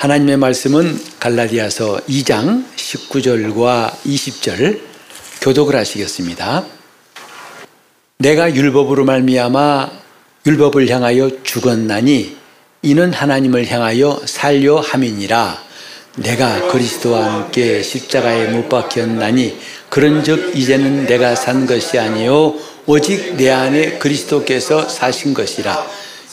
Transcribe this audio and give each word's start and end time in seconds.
하나님의 0.00 0.38
말씀은 0.38 0.98
갈라디아서 1.20 2.00
2장 2.08 2.64
19절과 2.74 3.90
20절 4.06 4.80
교독을 5.42 5.76
하시겠습니다. 5.76 6.64
내가 8.16 8.54
율법으로 8.54 9.04
말미암아 9.04 9.90
율법을 10.46 10.88
향하여 10.88 11.42
죽었나니 11.42 12.34
이는 12.80 13.12
하나님을 13.12 13.70
향하여 13.70 14.22
살려 14.24 14.80
함이니라. 14.80 15.62
내가 16.16 16.68
그리스도와 16.68 17.34
함께 17.34 17.82
십자가에 17.82 18.46
못 18.52 18.70
박혔나니 18.70 19.58
그런즉 19.90 20.56
이제는 20.56 21.04
내가 21.08 21.34
산 21.34 21.66
것이 21.66 21.98
아니요 21.98 22.54
오직 22.86 23.36
내 23.36 23.50
안에 23.50 23.98
그리스도께서 23.98 24.88
사신 24.88 25.34
것이라. 25.34 25.86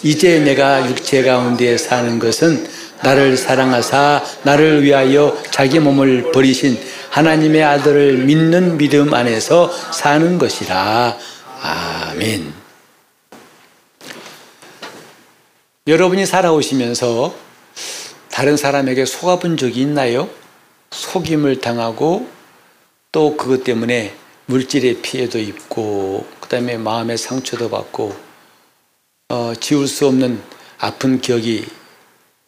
이제 0.03 0.39
내가 0.39 0.87
육체 0.87 1.21
가운데 1.21 1.77
사는 1.77 2.17
것은 2.17 2.86
나를 3.03 3.37
사랑하사 3.37 4.23
나를 4.43 4.83
위하여 4.83 5.37
자기 5.51 5.79
몸을 5.79 6.31
버리신 6.31 6.79
하나님의 7.09 7.63
아들을 7.63 8.17
믿는 8.19 8.77
믿음 8.77 9.13
안에서 9.13 9.71
사는 9.91 10.37
것이라. 10.37 11.17
아멘. 11.61 12.53
여러분이 15.87 16.25
살아오시면서 16.25 17.33
다른 18.29 18.57
사람에게 18.57 19.05
속아본 19.05 19.57
적이 19.57 19.81
있나요? 19.81 20.29
속임을 20.91 21.61
당하고 21.61 22.27
또 23.11 23.37
그것 23.37 23.63
때문에 23.63 24.13
물질의 24.47 25.01
피해도 25.01 25.39
입고 25.39 26.25
그다음에 26.41 26.77
마음의 26.77 27.17
상처도 27.17 27.69
받고 27.69 28.15
어, 29.29 29.53
지울 29.59 29.87
수 29.87 30.07
없는 30.07 30.41
아픈 30.77 31.19
기억이 31.19 31.65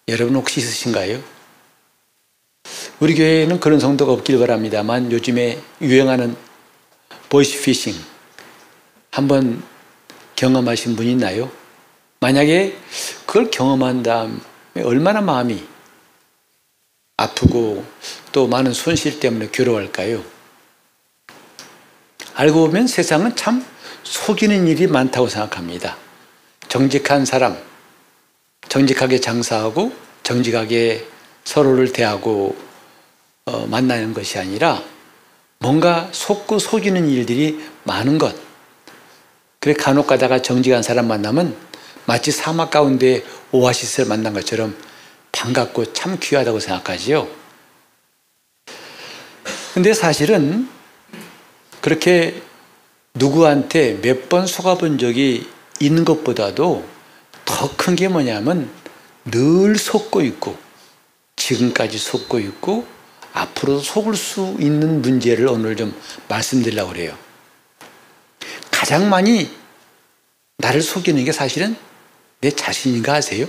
여러분 0.10 0.36
혹시 0.36 0.60
있으신가요? 0.60 1.22
우리 3.00 3.16
교회에는 3.16 3.60
그런 3.60 3.80
성도가 3.80 4.12
없길 4.12 4.40
바랍니다만 4.40 5.12
요즘에 5.12 5.62
유행하는 5.82 6.36
보이스피싱 7.30 7.94
한번 9.12 9.64
경험하신 10.36 10.96
분 10.96 11.06
있나요? 11.06 11.52
만약에 12.20 12.76
그걸 13.26 13.52
경험한 13.52 14.04
다음에 14.04 14.40
얼마나 14.84 15.22
마음이 15.22 15.64
아프고 17.18 17.86
또 18.32 18.48
많은 18.48 18.74
손실 18.74 19.20
때문에 19.20 19.50
괴로워할까요? 19.52 20.24
알고 22.34 22.68
보면 22.68 22.88
세상은 22.88 23.36
참 23.36 23.66
속이는 24.04 24.68
일이 24.68 24.88
많다고 24.88 25.28
생각합니다. 25.28 25.98
정직한 26.68 27.26
사람, 27.26 27.58
정직하게 28.70 29.20
장사하고 29.20 29.92
정직하게 30.23 31.06
서로를 31.44 31.92
대하고 31.92 32.56
어, 33.45 33.66
만나는 33.67 34.14
것이 34.14 34.38
아니라 34.38 34.84
뭔가 35.58 36.08
속고 36.12 36.59
속이는 36.59 37.09
일들이 37.09 37.59
많은 37.84 38.17
것. 38.17 38.36
그래 39.59 39.73
간혹 39.73 40.08
가다가 40.08 40.42
정직한 40.42 40.84
사람 40.84 41.08
만나면 41.08 41.56
마치 42.06 42.31
사막 42.31 42.70
가운데 42.70 43.23
오아시스를 43.52 44.08
만난 44.08 44.34
것처럼 44.34 44.75
반갑고 45.31 45.94
참 45.94 46.17
귀하다고 46.20 46.59
생각하지요. 46.59 47.28
근데 49.73 49.94
사실은 49.94 50.70
그렇게 51.81 52.42
누구한테 53.16 54.00
몇 54.02 54.30
번 54.30 54.45
속아본 54.45 54.97
적이 55.00 55.47
있는 55.80 56.06
것보다도 56.06 56.86
더 57.50 57.67
큰 57.75 57.95
게 57.95 58.08
뭐냐면 58.08 58.69
늘 59.25 59.75
속고 59.78 60.22
있고 60.22 60.57
지금까지 61.35 61.97
속고 61.97 62.40
있고 62.40 62.85
앞으로도 63.34 63.81
속을 63.81 64.16
수 64.16 64.56
있는 64.59 65.01
문제를 65.01 65.47
오늘 65.47 65.75
좀 65.75 66.00
말씀드리려고 66.28 66.91
그래요. 66.91 67.18
가장 68.72 69.09
많이 69.09 69.51
나를 70.57 70.81
속이는 70.81 71.24
게 71.25 71.31
사실은 71.31 71.75
내 72.41 72.51
자신인가 72.51 73.16
아세요? 73.16 73.47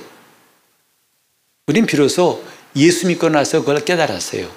우린 1.67 1.87
비로소 1.87 2.45
예수 2.77 3.07
믿고 3.07 3.29
나서 3.29 3.61
그걸 3.61 3.85
깨달았어요. 3.85 4.51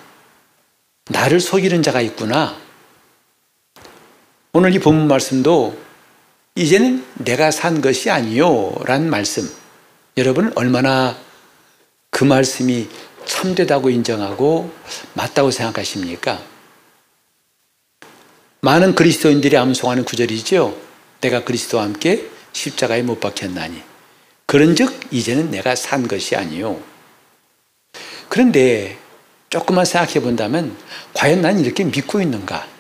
나를 1.10 1.40
속이는 1.40 1.84
자가 1.84 2.02
있구나. 2.02 2.58
오늘 4.54 4.74
이 4.74 4.80
본문 4.80 5.08
말씀도 5.08 5.78
이제는 6.56 7.04
내가 7.16 7.50
산 7.50 7.82
것이 7.82 8.12
아니요. 8.12 8.76
라는 8.86 9.10
말씀. 9.10 9.50
여러분, 10.18 10.52
얼마나 10.56 11.18
그 12.12 12.24
말씀이 12.24 12.88
참되다고 13.26 13.90
인정하고 13.90 14.72
맞다고 15.16 15.50
생각하십니까? 15.50 16.40
많은 18.62 18.94
그리스도인들이 18.94 19.58
암송하는 19.58 20.06
구절이죠. 20.06 20.78
내가 21.22 21.44
그리스도와 21.44 21.84
함께 21.86 22.30
십자가에 22.52 23.02
못 23.02 23.20
박혔나니. 23.20 23.82
그런 24.46 24.76
즉, 24.76 25.00
이제는 25.10 25.50
내가 25.50 25.76
산 25.76 26.08
것이 26.08 26.36
아니요. 26.36 26.80
그런데 28.30 29.00
조금만 29.50 29.86
생각해 29.86 30.20
본다면, 30.20 30.78
과연 31.16 31.42
난 31.42 31.60
이렇게 31.60 31.84
믿고 31.84 32.22
있는가? 32.22 32.73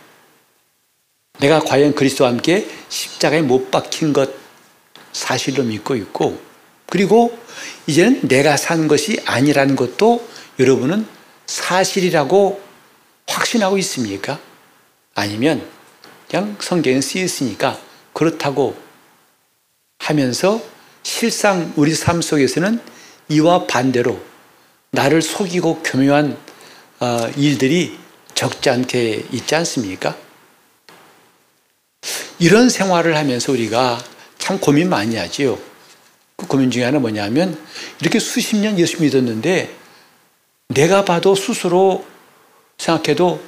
내가 1.40 1.60
과연 1.60 1.94
그리스도와 1.96 2.30
함께 2.30 2.68
십자가에 2.90 3.42
못 3.42 3.72
박힌 3.72 4.14
것 4.14 4.30
사실로 5.12 5.64
믿고 5.64 5.96
있고 5.96 6.40
그리고 6.88 7.38
이제는 7.88 8.28
내가 8.28 8.56
산 8.56 8.88
것이 8.88 9.20
아니라는 9.26 9.76
것도 9.76 10.28
여러분은 10.60 11.08
사실이라고 11.46 12.62
확신하고 13.28 13.78
있습니까? 13.80 14.40
아니면 15.16 15.68
그냥 16.30 16.56
성경에 16.60 17.02
쓰였으니까 17.02 17.80
그렇다고 18.14 18.76
하면서 20.00 20.62
실상 21.04 21.74
우리 21.76 21.94
삶 21.94 22.22
속에서는 22.22 22.80
이와 23.30 23.68
반대로 23.68 24.20
나를 24.92 25.22
속이고 25.22 25.82
교묘한 25.84 26.38
어, 27.00 27.30
일들이 27.36 27.98
적지 28.36 28.70
않게 28.70 29.26
있지 29.32 29.56
않습니까? 29.56 30.16
이런 32.40 32.70
생활을 32.70 33.16
하면서 33.16 33.52
우리가 33.52 34.04
참 34.38 34.60
고민 34.60 34.90
많이 34.90 35.16
하지요. 35.16 35.58
그 36.36 36.48
고민 36.48 36.72
중에 36.72 36.84
하나 36.84 37.00
뭐냐면 37.00 37.58
이렇게 38.02 38.20
수십 38.20 38.58
년 38.58 38.78
예수 38.80 39.02
믿었는데 39.02 39.74
내가 40.70 41.06
봐도 41.06 41.36
스스로 41.36 42.06
생각해도 42.78 43.42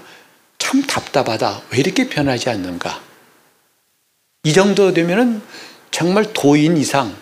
참 0.57 0.81
답답하다. 0.84 1.63
왜 1.72 1.79
이렇게 1.79 2.07
변하지 2.07 2.50
않는가? 2.50 3.01
이 4.44 4.53
정도 4.53 4.94
되면은 4.94 5.41
정말 5.91 6.31
도인 6.34 6.78
이상 6.78 7.16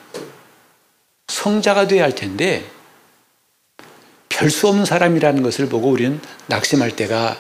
성자가 1.27 1.87
돼야 1.87 2.03
할 2.03 2.13
텐데 2.13 2.69
별 4.29 4.49
수 4.49 4.67
없는 4.67 4.83
사람이라는 4.85 5.41
것을 5.41 5.69
보고 5.69 5.89
우리는 5.89 6.19
낙심할 6.47 6.95
때가 6.95 7.37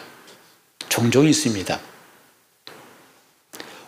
종종 0.89 1.27
있습니다. 1.27 1.79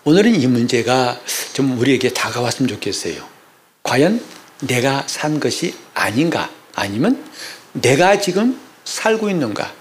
오늘은 0.07 0.35
이 0.39 0.45
문제가 0.45 1.19
좀 1.53 1.79
우리에게 1.79 2.13
다가왔으면 2.13 2.69
좋겠어요. 2.69 3.27
과연 3.81 4.23
내가 4.61 5.03
산 5.07 5.39
것이 5.39 5.75
아닌가? 5.95 6.51
아니면 6.75 7.27
내가 7.73 8.19
지금 8.19 8.59
살고 8.83 9.29
있는가? 9.31 9.73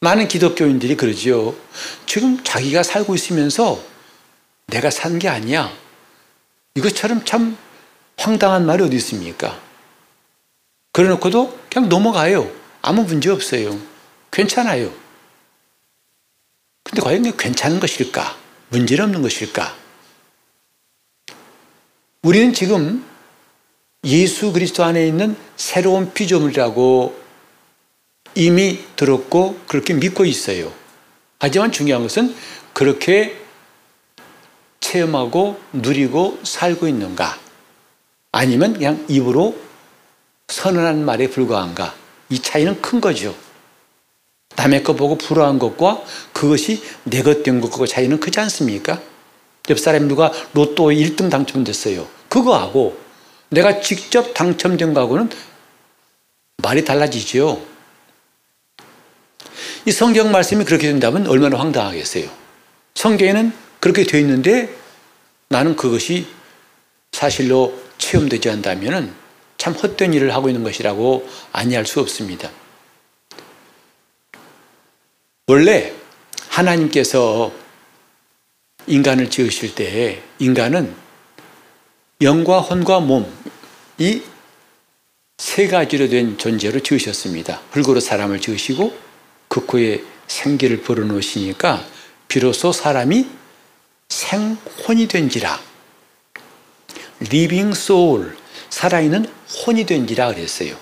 많은 0.00 0.28
기독교인들이 0.28 0.96
그러지요. 0.96 1.54
지금 2.04 2.42
자기가 2.44 2.82
살고 2.82 3.14
있으면서 3.14 3.82
내가 4.66 4.90
산 4.90 5.18
게 5.18 5.28
아니야. 5.28 5.72
이것처럼 6.74 7.24
참 7.24 7.56
황당한 8.18 8.66
말이 8.66 8.82
어디 8.84 8.96
있습니까? 8.96 9.58
그래 10.92 11.08
놓고도 11.08 11.58
그냥 11.72 11.88
넘어가요. 11.88 12.50
아무 12.82 13.02
문제 13.04 13.30
없어요. 13.30 13.80
괜찮아요. 14.30 14.92
근데 16.84 17.00
과연 17.00 17.34
괜찮은 17.34 17.80
것일까? 17.80 18.36
문제는 18.68 19.04
없는 19.04 19.22
것일까? 19.22 19.74
우리는 22.22 22.52
지금 22.52 23.04
예수 24.04 24.52
그리스도 24.52 24.84
안에 24.84 25.06
있는 25.06 25.36
새로운 25.56 26.12
피조물이라고 26.12 27.16
이미 28.34 28.84
들었고 28.96 29.60
그렇게 29.66 29.94
믿고 29.94 30.24
있어요. 30.24 30.72
하지만 31.38 31.72
중요한 31.72 32.02
것은 32.02 32.34
그렇게 32.72 33.36
체험하고 34.80 35.60
누리고 35.72 36.38
살고 36.42 36.88
있는가? 36.88 37.38
아니면 38.32 38.74
그냥 38.74 39.04
입으로 39.08 39.56
선언한 40.48 41.04
말에 41.04 41.28
불과한가? 41.28 41.94
이 42.28 42.40
차이는 42.40 42.82
큰 42.82 43.00
거죠. 43.00 43.34
남의 44.56 44.82
거 44.82 44.94
보고 44.94 45.16
부러운 45.18 45.58
것과 45.58 46.02
그것이 46.32 46.82
내 47.04 47.22
것 47.22 47.42
된 47.42 47.60
것과 47.60 47.86
차이는 47.86 48.20
크지 48.20 48.40
않습니까? 48.40 49.00
옆 49.68 49.78
사람 49.78 50.08
누가 50.08 50.32
로또 50.54 50.90
1등 50.90 51.30
당첨됐어요. 51.30 52.06
그거하고 52.28 52.98
내가 53.48 53.80
직접 53.80 54.32
당첨된 54.34 54.94
거하고는 54.94 55.30
말이 56.62 56.84
달라지죠. 56.84 57.62
이 59.84 59.92
성경 59.92 60.32
말씀이 60.32 60.64
그렇게 60.64 60.88
된다면 60.88 61.26
얼마나 61.26 61.58
황당하겠어요. 61.58 62.28
성경에는 62.94 63.52
그렇게 63.80 64.04
되어 64.04 64.20
있는데 64.20 64.74
나는 65.48 65.76
그것이 65.76 66.26
사실로 67.12 67.78
체험되지 67.98 68.50
않다면 68.50 69.14
참 69.58 69.74
헛된 69.74 70.12
일을 70.14 70.34
하고 70.34 70.48
있는 70.48 70.64
것이라고 70.64 71.28
아니할 71.52 71.86
수 71.86 72.00
없습니다. 72.00 72.50
원래 75.46 75.92
하나님께서 76.48 77.52
인간을 78.86 79.30
지으실 79.30 79.74
때 79.74 80.22
인간은 80.38 80.94
영과 82.20 82.60
혼과 82.60 83.00
몸, 83.00 83.30
이 83.98 84.22
세 85.38 85.68
가지로 85.68 86.08
된 86.08 86.38
존재로 86.38 86.80
지으셨습니다. 86.80 87.60
흙으로 87.72 88.00
사람을 88.00 88.40
지으시고 88.40 88.96
그 89.48 89.66
코에 89.66 90.02
생기를 90.26 90.80
불어넣으시니까 90.82 91.84
비로소 92.26 92.72
사람이 92.72 93.28
생혼이 94.08 95.08
된지라. 95.08 95.60
living 97.22 97.76
soul, 97.78 98.34
살아있는 98.70 99.26
혼이 99.66 99.84
된지라 99.84 100.32
그랬어요. 100.34 100.76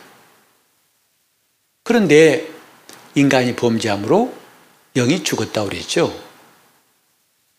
그런데 1.83 2.49
인간이 3.15 3.55
범죄함으로 3.55 4.33
영이 4.95 5.23
죽었다 5.23 5.65
그랬죠. 5.65 6.15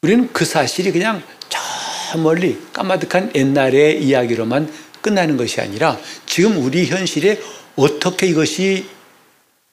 우리는 0.01 0.31
그 0.31 0.45
사실이 0.45 0.91
그냥 0.91 1.23
저 1.49 2.17
멀리 2.17 2.59
까마득한 2.73 3.31
옛날의 3.35 4.03
이야기로만 4.03 4.71
끝나는 5.01 5.37
것이 5.37 5.61
아니라 5.61 5.99
지금 6.25 6.63
우리 6.63 6.85
현실에 6.85 7.41
어떻게 7.75 8.27
이것이 8.27 8.87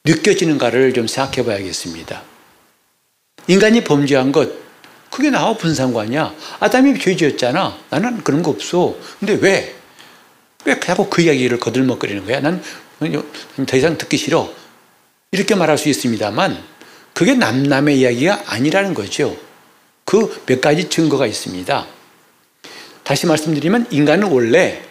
느껴지는가를 0.05 0.93
좀 0.93 1.07
생각해 1.07 1.45
봐야겠습니다. 1.45 2.21
인간이 3.47 3.83
범죄한 3.83 4.31
것, 4.31 4.51
그게 5.09 5.29
나와 5.29 5.55
분상관이야. 5.55 6.33
아담이 6.59 6.99
죄 6.99 7.15
지었잖아. 7.15 7.77
나는 7.89 8.23
그런 8.23 8.43
거 8.43 8.51
없어. 8.51 8.95
근데 9.19 9.33
왜? 9.35 9.75
왜 10.65 10.79
자꾸 10.79 11.09
그 11.09 11.21
이야기를 11.21 11.59
거들먹거리는 11.59 12.25
거야? 12.25 12.39
난 12.39 12.61
더 13.65 13.77
이상 13.77 13.97
듣기 13.97 14.17
싫어. 14.17 14.51
이렇게 15.31 15.55
말할 15.55 15.77
수 15.77 15.89
있습니다만, 15.89 16.63
그게 17.13 17.35
남남의 17.35 17.99
이야기가 17.99 18.43
아니라는 18.47 18.93
거죠. 18.93 19.37
그 20.05 20.45
몇 20.45 20.61
가지 20.61 20.89
증거가 20.89 21.25
있습니다. 21.25 21.87
다시 23.03 23.25
말씀드리면 23.25 23.87
인간은 23.91 24.27
원래 24.27 24.83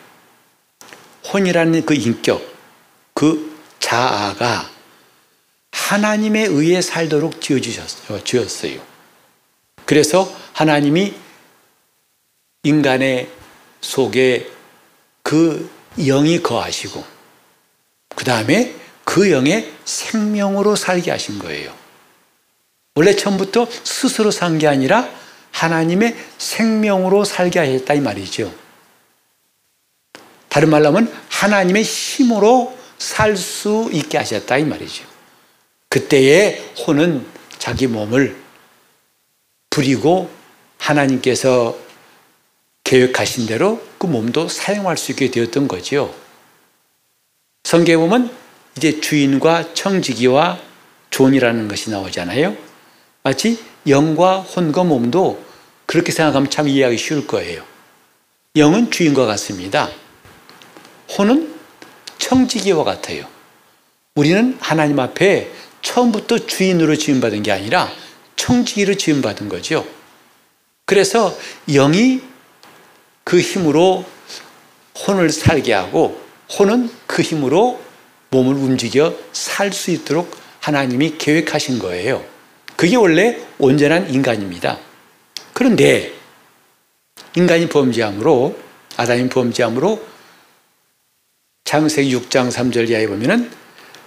혼이라는 1.33 1.87
그 1.87 1.95
인격, 1.95 2.43
그 3.15 3.57
자아가 3.79 4.71
하나님에 5.71 6.45
의해 6.45 6.81
살도록 6.83 7.41
지어주셨어요. 7.41 8.81
그래서 9.85 10.33
하나님이 10.53 11.15
인간의 12.65 13.29
속에 13.81 14.51
그 15.23 15.71
영이 15.97 16.43
거하시고, 16.43 17.05
그 18.15 18.25
다음에 18.25 18.75
그 19.05 19.31
영의 19.31 19.73
생명으로 19.85 20.77
살게 20.77 21.11
하신 21.11 21.39
거예요. 21.39 21.82
원래 22.95 23.15
처음부터 23.17 23.67
스스로 23.85 24.31
산 24.31 24.59
게 24.59 24.67
아니라 24.69 25.09
하나님의 25.53 26.17
생명으로 26.39 27.25
살게 27.25 27.59
하셨다 27.59 27.95
이 27.95 28.01
말이죠. 28.01 28.53
다른 30.49 30.71
말로 30.71 30.89
하면 30.89 31.13
하나님의 31.29 31.83
힘으로 31.83 32.77
살 32.99 33.37
수 33.37 33.89
있게 33.93 34.19
하셨다 34.19 34.59
이 34.59 34.65
말이죠. 34.65 35.05
그때의 35.89 36.73
혼은 36.87 37.27
자기 37.59 37.87
몸을 37.87 38.37
부리고 39.71 40.31
하나님께서 40.79 41.77
계획하신 42.85 43.47
대로 43.47 43.83
그 43.99 44.07
몸도 44.07 44.49
사용할 44.49 44.97
수 44.97 45.13
있게 45.13 45.31
되었던 45.31 45.69
거죠. 45.69 46.15
성경에 47.65 47.97
보면 47.97 48.31
이제 48.77 49.01
주인과 49.01 49.75
청지기와 49.75 50.59
종이라는 51.11 51.69
것이 51.69 51.91
나오잖아요. 51.91 52.57
마치 53.23 53.59
영과 53.87 54.41
혼과 54.41 54.85
몸도 54.85 55.43
그렇게 55.87 56.13
생각하면 56.13 56.51
참 56.51 56.69
이해하기 56.69 56.97
쉬울 56.99 57.27
거예요. 57.27 57.63
영은 58.57 58.91
주인과 58.91 59.27
같습니다. 59.27 59.89
혼은 61.17 61.55
청지기와 62.19 62.85
같아요. 62.85 63.27
우리는 64.15 64.57
하나님 64.61 64.99
앞에 64.99 65.51
처음부터 65.83 66.47
주인으로 66.47 66.97
지음받은 66.97 67.43
게 67.43 67.53
아니라 67.53 67.91
청지기로 68.37 68.95
지음받은 68.95 69.49
거죠. 69.49 69.87
그래서 70.85 71.37
영이 71.69 72.21
그 73.25 73.41
힘으로 73.41 74.05
혼을 75.07 75.31
살게 75.31 75.73
하고 75.73 76.21
혼은 76.59 76.91
그 77.07 77.23
힘으로 77.23 77.81
몸을 78.31 78.55
움직여 78.55 79.15
살 79.33 79.73
수 79.73 79.91
있도록 79.91 80.37
하나님이 80.61 81.17
계획하신 81.19 81.79
거예요. 81.79 82.32
그게 82.83 82.97
원래 82.97 83.39
온전한 83.61 84.13
인간입니다. 84.13 84.77
그런데 85.53 86.13
인간이 87.37 87.69
범죄함으로 87.69 88.59
아담이 88.97 89.29
범죄함으로 89.29 90.05
창세기 91.63 92.13
6장 92.17 92.51
3절 92.51 92.91
이하에 92.91 93.07
보면은 93.07 93.49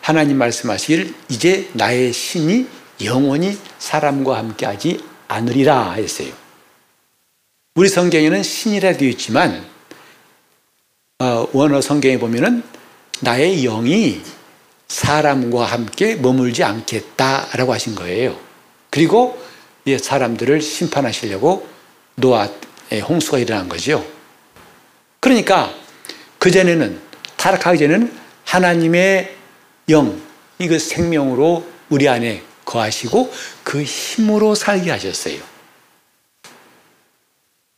하나님 0.01 0.38
말씀하시길 0.39 1.13
이제 1.30 1.69
나의 1.72 2.12
신이 2.12 2.68
영원히 3.06 3.57
사람과 3.80 4.39
함께하지 4.39 5.01
않으리라 5.30 5.94
했어요. 5.94 6.33
우리 7.75 7.88
성경에는 7.88 8.44
신이라 8.44 8.98
되어 8.98 9.07
있지만 9.07 9.66
어, 11.19 11.48
원어 11.54 11.80
성경에 11.80 12.19
보면은 12.19 12.62
나의 13.22 13.62
영이 13.62 14.22
사람과 14.89 15.63
함께 15.63 16.16
머물지 16.16 16.66
않겠다라고 16.66 17.72
하신 17.72 17.95
거예요. 17.95 18.45
그리고 18.96 19.38
사람들을 19.86 20.62
심판하시려고 20.62 21.68
노아의 22.16 23.02
홍수가 23.06 23.40
일어난 23.40 23.68
거죠. 23.68 24.08
그러니까 25.20 25.75
그전에는 26.40 27.02
타락하기 27.36 27.78
전에는 27.78 28.18
하나님의 28.46 29.36
영, 29.90 30.22
이거 30.60 30.80
생명으로 30.80 31.68
우리 31.90 32.08
안에 32.08 32.42
거하시고 32.64 33.34
그 33.66 33.84
힘으로 33.84 34.56
살게 34.56 34.90
하셨어요. 34.92 35.40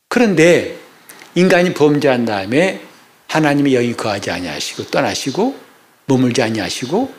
그런데 0.08 0.76
인간이 1.34 1.74
범죄한 1.74 2.26
다음에 2.26 2.80
하나님의 3.26 3.72
영이 3.72 3.96
거하지 3.96 4.30
아니하시고 4.30 4.84
떠나시고 4.84 5.58
머물지 6.06 6.42
아니하시고 6.42 7.12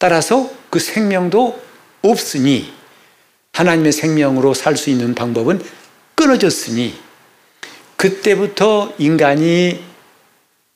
따라서 0.00 0.50
그 0.68 0.80
생명도 0.80 1.62
없으니 2.02 2.76
하나님의 3.52 3.92
생명으로 3.92 4.54
살 4.54 4.76
수 4.76 4.90
있는 4.90 5.14
방법은 5.14 5.62
끊어졌으니 6.14 6.94
그때부터 7.96 8.94
인간이 8.98 9.82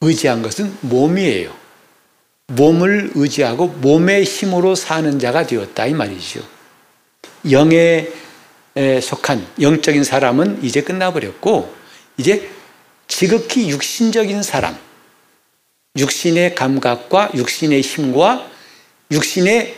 의지한 0.00 0.42
것은 0.42 0.76
몸이에요. 0.80 1.54
몸을 2.48 3.12
의지하고 3.14 3.68
몸의 3.68 4.24
힘으로 4.24 4.74
사는 4.74 5.18
자가 5.18 5.46
되었다 5.46 5.86
이 5.86 5.94
말이죠. 5.94 6.42
영에 7.50 8.08
속한 9.00 9.46
영적인 9.60 10.02
사람은 10.04 10.64
이제 10.64 10.82
끝나버렸고 10.82 11.72
이제 12.16 12.50
지극히 13.06 13.68
육신적인 13.70 14.42
사람, 14.42 14.76
육신의 15.96 16.54
감각과 16.54 17.30
육신의 17.34 17.80
힘과 17.82 18.50
육신의 19.10 19.76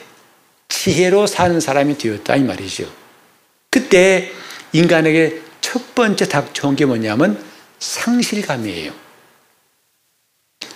지혜로 0.74 1.26
사는 1.26 1.60
사람이 1.60 1.96
되었다 1.98 2.36
이 2.36 2.42
말이죠. 2.42 2.90
그때 3.70 4.30
인간에게 4.72 5.40
첫 5.60 5.94
번째 5.94 6.28
닥쳐온 6.28 6.74
게 6.76 6.84
뭐냐면 6.84 7.42
상실감이에요. 7.78 8.92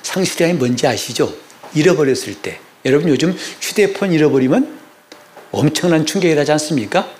상실감이 0.02 0.54
뭔지 0.54 0.86
아시죠? 0.86 1.34
잃어버렸을 1.74 2.40
때. 2.40 2.60
여러분 2.84 3.08
요즘 3.08 3.36
휴대폰 3.60 4.12
잃어버리면 4.12 4.78
엄청난 5.50 6.06
충격이 6.06 6.34
나지 6.34 6.52
않습니까? 6.52 7.12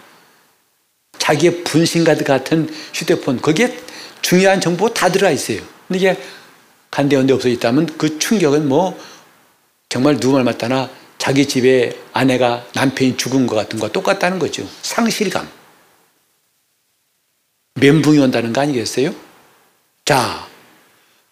자기의 1.19 1.65
분신가드 1.65 2.25
같은 2.25 2.73
휴대폰, 2.95 3.41
거기에 3.43 3.77
중요한 4.23 4.61
정보가 4.61 4.95
다 4.95 5.11
들어가 5.11 5.31
있어요. 5.31 5.61
근데 5.89 5.99
이게 5.99 6.17
간데온데 6.91 7.35
없어졌다면 7.35 7.99
그 7.99 8.19
충격은 8.19 8.69
뭐 8.69 8.99
정말 9.89 10.19
누구 10.19 10.35
말 10.35 10.45
맞다나 10.45 10.89
자기 11.19 11.47
집에 11.47 11.97
아내가 12.13 12.65
남편이 12.75 13.17
죽은 13.17 13.47
것 13.47 13.57
같은 13.57 13.79
거 13.79 13.89
똑같다는 13.89 14.39
거죠. 14.39 14.69
상실감. 14.83 15.49
멘붕이 17.75 18.19
온다는 18.19 18.53
거 18.53 18.61
아니겠어요? 18.61 19.15
자, 20.05 20.47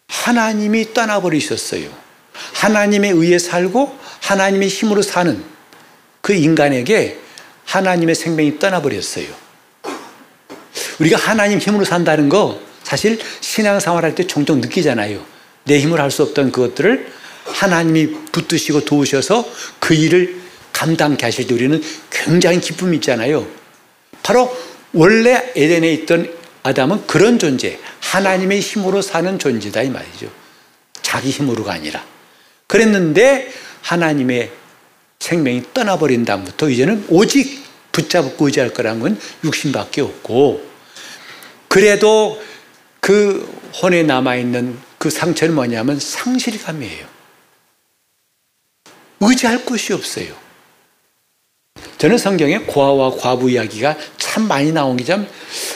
하나님이 0.09 0.93
떠나버리셨어요. 0.93 1.89
하나님에 2.55 3.11
의해 3.11 3.39
살고 3.39 3.99
하나님의 4.21 4.69
힘으로 4.69 5.03
사는 5.03 5.43
그 6.21 6.35
인간에게 6.35 7.19
하나님의 7.65 8.15
생명이 8.15 8.59
떠나버렸어요. 8.59 9.27
우리가 11.01 11.17
하나님 11.19 11.59
힘으로 11.59 11.85
산다는 11.85 12.29
거 12.29 12.61
사실 12.83 13.19
신앙생활 13.41 14.05
할 14.05 14.15
때 14.15 14.27
종종 14.27 14.61
느끼잖아요. 14.61 15.25
내 15.65 15.79
힘으로 15.81 16.03
할 16.03 16.11
수 16.11 16.23
없던 16.23 16.53
그것들을 16.53 17.13
하나님이 17.47 18.09
붙드시고 18.33 18.85
도우셔서 18.85 19.49
그 19.79 19.95
일을 19.95 20.41
감당케 20.73 21.25
하실 21.25 21.47
때 21.47 21.55
우리는 21.55 21.83
굉장히 22.11 22.61
기쁨이 22.61 22.97
있잖아요. 22.97 23.47
바로 24.23 24.55
원래 24.93 25.53
에덴에 25.55 25.93
있던 25.93 26.31
아담은 26.63 27.07
그런 27.07 27.39
존재, 27.39 27.79
하나님의 28.01 28.61
힘으로 28.61 29.01
사는 29.01 29.39
존재다 29.39 29.83
이 29.83 29.91
말이죠. 29.91 30.31
자기 31.03 31.31
힘으로가 31.31 31.73
아니라. 31.73 32.05
그랬는데 32.67 33.53
하나님의 33.83 34.51
생명이 35.21 35.63
떠나버린 35.73 36.25
다음부터 36.25 36.69
이제는 36.69 37.07
오직 37.09 37.65
붙잡고 37.93 38.47
의지할 38.47 38.75
거란 38.75 39.01
건 39.01 39.19
육신밖에 39.45 40.03
없고 40.03 40.63
그래도 41.69 42.41
그 43.01 43.49
혼에 43.81 44.03
남아있는 44.03 44.79
그 44.99 45.11
상처는 45.11 45.55
뭐냐면 45.55 45.99
상실감이에요. 46.01 47.16
의지할 49.21 49.65
곳이 49.65 49.93
없어요. 49.93 50.35
저는 51.99 52.19
성경에 52.19 52.59
고아와 52.59 53.13
과부 53.17 53.51
이야기가 53.51 53.97
참 54.19 54.47
많이 54.49 54.73
나온 54.73 54.97
게 54.97 55.05
참 55.05 55.27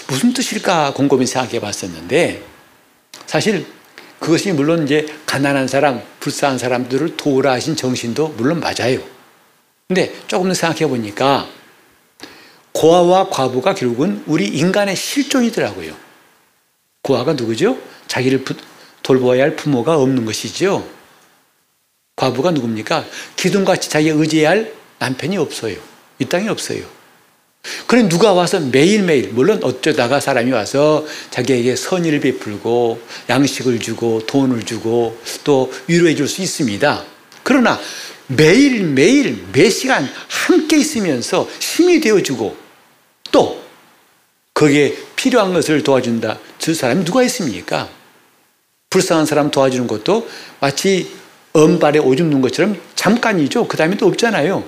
무슨 0.09 0.33
뜻일까 0.33 0.93
곰곰이 0.95 1.27
생각해 1.27 1.61
봤었는데 1.61 2.43
사실 3.27 3.65
그것이 4.19 4.53
물론 4.53 4.85
이제 4.85 5.07
가난한 5.25 5.67
사람, 5.69 6.03
불쌍한 6.21 6.59
사람들을 6.59 7.17
도우라 7.17 7.53
하신 7.53 7.77
정신도 7.77 8.35
물론 8.37 8.61
맞아요. 8.61 9.01
근데 9.89 10.13
조금 10.27 10.49
더 10.49 10.55
생각해 10.55 10.87
보니까 10.89 11.49
고아와 12.73 13.31
과부가 13.31 13.75
결국은 13.75 14.23
우리 14.27 14.47
인간의 14.47 14.95
실존이더라고요. 14.95 15.97
고아가 17.03 17.33
누구죠? 17.33 17.79
자기를 18.09 18.45
돌보아야 19.03 19.43
할 19.45 19.57
부모가 19.57 19.97
없는 19.97 20.25
것이죠. 20.27 20.87
과부가 22.21 22.51
누굽니까? 22.51 23.07
기둥같이 23.37 23.89
자기가 23.89 24.15
의지해야 24.19 24.51
할 24.51 24.75
남편이 24.99 25.39
없어요. 25.39 25.77
이 26.19 26.27
땅에 26.27 26.49
없어요. 26.49 26.83
그럼 27.87 28.11
누가 28.11 28.35
와서 28.35 28.61
매일매일, 28.61 29.31
물론 29.33 29.61
어쩌다가 29.63 30.21
사람이 30.21 30.51
와서 30.53 31.07
자기에게 31.31 31.77
선의를 31.77 32.21
베풀고 32.21 33.01
양식을 33.31 33.81
주고 33.81 34.27
돈을 34.27 34.65
주고 34.65 35.19
또 35.45 35.73
위로해 35.87 36.15
줄 36.15 36.29
수 36.29 36.43
있습니다. 36.43 37.05
그러나 37.43 37.81
매일매일 38.27 39.47
매 39.53 39.71
시간 39.71 40.07
함께 40.29 40.79
있으면서 40.79 41.49
힘이 41.59 42.01
되어주고 42.01 42.55
또 43.33 43.63
거기에 44.53 44.95
필요한 45.17 45.55
것을 45.55 45.83
도와준다. 45.83 46.39
저 46.59 46.75
사람이 46.75 47.05
누가 47.07 47.23
있습니까? 47.25 47.89
불쌍한 48.91 49.25
사람 49.25 49.51
도와주는 49.51 49.87
것도 49.87 50.29
마치 50.61 51.20
은발에 51.57 51.99
오줌 51.99 52.27
누는 52.27 52.43
것처럼 52.43 52.81
잠깐이죠. 52.95 53.67
그 53.67 53.77
다음에 53.77 53.97
또 53.97 54.07
없잖아요. 54.07 54.65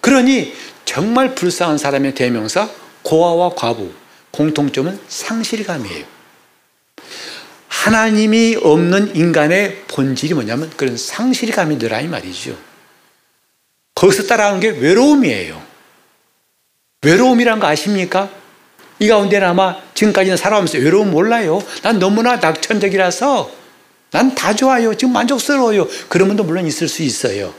그러니 0.00 0.52
정말 0.84 1.34
불쌍한 1.34 1.78
사람의 1.78 2.14
대명사 2.14 2.68
고아와 3.02 3.50
과부 3.54 3.92
공통점은 4.30 4.98
상실감이에요. 5.08 6.04
하나님이 7.68 8.56
없는 8.62 9.14
인간의 9.14 9.84
본질이 9.88 10.34
뭐냐면 10.34 10.70
그런 10.76 10.96
상실감이더라 10.96 12.00
이 12.00 12.08
말이죠. 12.08 12.56
거기서 13.94 14.24
따라오는 14.24 14.60
게 14.60 14.68
외로움이에요. 14.70 15.62
외로움이란 17.02 17.60
거 17.60 17.66
아십니까? 17.66 18.30
이 18.98 19.06
가운데는 19.06 19.46
아마 19.46 19.76
지금까지는 19.94 20.36
살아오면서 20.36 20.78
외로움 20.78 21.10
몰라요. 21.10 21.62
난 21.82 21.98
너무나 21.98 22.36
낙천적이라서 22.36 23.50
난 24.10 24.34
다 24.34 24.54
좋아요. 24.54 24.94
지금 24.94 25.12
만족스러워요. 25.12 25.86
그런 26.08 26.28
분도 26.28 26.44
물론 26.44 26.66
있을 26.66 26.88
수 26.88 27.02
있어요. 27.02 27.54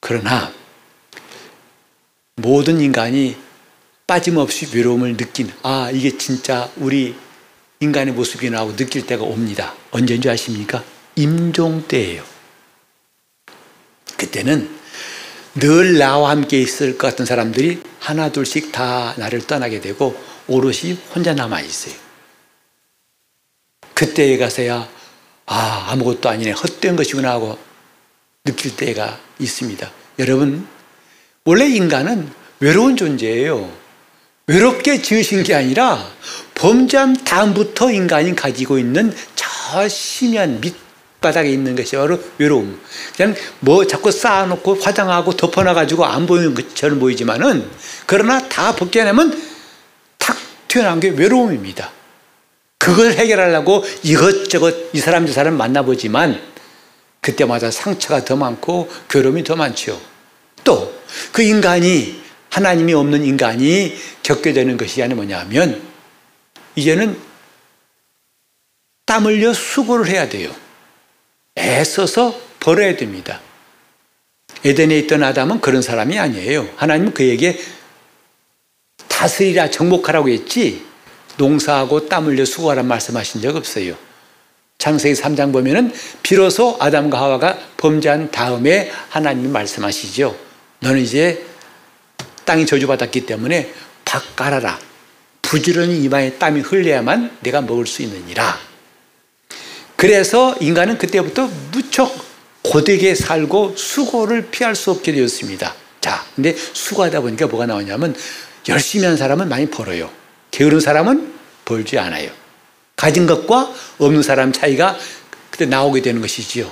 그러나 0.00 0.52
모든 2.36 2.80
인간이 2.80 3.36
빠짐없이 4.06 4.76
외로움을 4.76 5.16
느낀, 5.16 5.50
아, 5.62 5.90
이게 5.92 6.18
진짜 6.18 6.68
우리 6.76 7.14
인간의 7.80 8.14
모습이나 8.14 8.58
하고 8.58 8.76
느낄 8.76 9.06
때가 9.06 9.24
옵니다. 9.24 9.74
언제인 9.90 10.20
줄 10.20 10.30
아십니까? 10.30 10.84
임종 11.16 11.86
때예요. 11.88 12.22
그때는 14.16 14.68
늘 15.54 15.98
나와 15.98 16.30
함께 16.30 16.60
있을 16.60 16.96
것 16.98 17.08
같은 17.08 17.26
사람들이 17.26 17.82
하나 18.00 18.30
둘씩 18.30 18.72
다 18.72 19.14
나를 19.16 19.46
떠나게 19.46 19.80
되고 19.80 20.16
오롯이 20.48 20.98
혼자 21.14 21.34
남아 21.34 21.60
있어요. 21.60 21.94
그때에 24.02 24.36
가서야 24.36 24.88
아 25.46 25.86
아무것도 25.90 26.28
아니네 26.28 26.50
헛된 26.50 26.96
것이구나 26.96 27.30
하고 27.30 27.56
느낄 28.44 28.74
때가 28.74 29.20
있습니다. 29.38 29.88
여러분 30.18 30.66
원래 31.44 31.66
인간은 31.66 32.28
외로운 32.58 32.96
존재예요. 32.96 33.70
외롭게 34.48 35.02
지으신 35.02 35.44
게 35.44 35.54
아니라 35.54 36.04
범죄한 36.56 37.22
다음부터 37.22 37.92
인간이 37.92 38.34
가지고 38.34 38.76
있는 38.76 39.14
저 39.36 39.88
심연 39.88 40.60
밑바닥에 40.60 41.48
있는 41.48 41.76
것이 41.76 41.94
바로 41.94 42.18
외로움. 42.38 42.80
그냥 43.16 43.36
뭐 43.60 43.86
자꾸 43.86 44.10
쌓아놓고 44.10 44.80
화장하고 44.80 45.36
덮어놔가지고 45.36 46.04
안 46.04 46.26
보이는 46.26 46.54
것처럼 46.54 46.98
보이지만은 46.98 47.70
그러나 48.06 48.48
다 48.48 48.74
벗겨내면 48.74 49.40
탁 50.18 50.36
튀어나온 50.66 50.98
게 50.98 51.10
외로움입니다. 51.10 52.01
그걸 52.82 53.12
해결하려고 53.12 53.84
이것저것 54.02 54.74
이 54.92 54.98
사람 54.98 55.24
저 55.24 55.32
사람 55.32 55.56
만나보지만 55.56 56.42
그때마다 57.20 57.70
상처가 57.70 58.24
더 58.24 58.34
많고 58.34 58.90
괴로움이 59.08 59.44
더 59.44 59.54
많죠. 59.54 60.02
또그 60.64 61.42
인간이 61.42 62.20
하나님이 62.50 62.92
없는 62.94 63.24
인간이 63.24 63.96
겪게 64.24 64.52
되는 64.52 64.76
것이 64.76 65.00
아니 65.00 65.14
뭐냐면 65.14 65.80
이제는 66.74 67.16
땀 69.06 69.26
흘려 69.26 69.54
수고를 69.54 70.08
해야 70.08 70.28
돼요. 70.28 70.52
애써서 71.56 72.36
벌어야 72.58 72.96
됩니다. 72.96 73.40
에덴에 74.64 74.98
있던 74.98 75.22
아담은 75.22 75.60
그런 75.60 75.82
사람이 75.82 76.18
아니에요. 76.18 76.68
하나님은 76.74 77.14
그에게 77.14 77.60
다스리라 79.06 79.70
정복하라고 79.70 80.30
했지 80.30 80.90
농사하고 81.36 82.08
땀 82.08 82.26
흘려 82.26 82.44
수고하라 82.44 82.82
말씀하신 82.82 83.40
적 83.40 83.56
없어요. 83.56 83.94
창세기 84.78 85.20
3장 85.20 85.52
보면은 85.52 85.92
비로소 86.22 86.76
아담과 86.80 87.20
하와가 87.20 87.58
범죄한 87.76 88.30
다음에 88.30 88.90
하나님이 89.10 89.48
말씀하시죠. 89.48 90.36
너는 90.80 91.00
이제 91.00 91.46
땅이 92.44 92.66
저주받았기 92.66 93.26
때문에 93.26 93.72
밥 94.04 94.34
깔아라. 94.34 94.78
부지런히 95.40 96.02
이마에 96.02 96.32
땀이 96.32 96.62
흘려야만 96.62 97.38
내가 97.40 97.60
먹을 97.60 97.86
수 97.86 98.02
있느니라. 98.02 98.58
그래서 99.96 100.56
인간은 100.60 100.98
그때부터 100.98 101.48
무척 101.70 102.12
고되게 102.62 103.14
살고 103.14 103.76
수고를 103.76 104.48
피할 104.50 104.74
수 104.74 104.90
없게 104.90 105.12
되었습니다. 105.12 105.74
자, 106.00 106.24
근데 106.34 106.56
수고하다 106.56 107.20
보니까 107.20 107.46
뭐가 107.46 107.66
나오냐면 107.66 108.16
열심히 108.68 109.06
한 109.06 109.16
사람은 109.16 109.48
많이 109.48 109.66
벌어요. 109.66 110.10
게으른 110.52 110.78
사람은 110.78 111.32
벌지 111.64 111.98
않아요. 111.98 112.30
가진 112.94 113.26
것과 113.26 113.74
없는 113.98 114.22
사람 114.22 114.52
차이가 114.52 114.96
그때 115.50 115.66
나오게 115.66 116.02
되는 116.02 116.20
것이지요. 116.20 116.70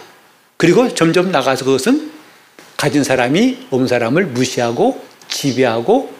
그리고 0.56 0.94
점점 0.94 1.32
나가서 1.32 1.64
그것은 1.64 2.12
가진 2.76 3.02
사람이 3.02 3.66
없는 3.70 3.88
사람을 3.88 4.26
무시하고 4.26 5.04
지배하고 5.28 6.14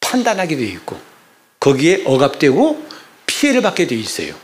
판단하게 0.00 0.56
되어 0.56 0.66
있고 0.66 0.98
거기에 1.60 2.02
억압되고 2.04 2.86
피해를 3.26 3.62
받게 3.62 3.86
되어 3.86 3.98
있어요. 3.98 4.34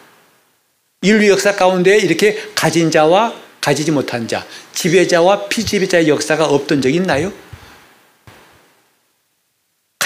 인류 1.03 1.29
역사 1.29 1.55
가운데 1.55 1.99
이렇게 1.99 2.39
가진 2.55 2.91
자와 2.91 3.35
가지지 3.61 3.91
못한 3.91 4.29
자, 4.29 4.47
지배자와 4.75 5.49
피지배자의 5.49 6.09
역사가 6.09 6.47
없던 6.47 6.83
적이 6.83 6.97
있나요? 6.97 7.33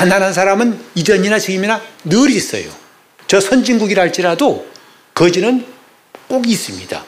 가난한 0.00 0.33
사람은 0.33 0.80
이전이나 0.95 1.38
지금이나 1.38 1.78
늘 2.04 2.30
있어요. 2.30 2.71
저 3.26 3.38
선진국이라 3.38 4.00
할지라도 4.00 4.66
거지는 5.12 5.66
꼭 6.26 6.49
있습니다. 6.49 7.04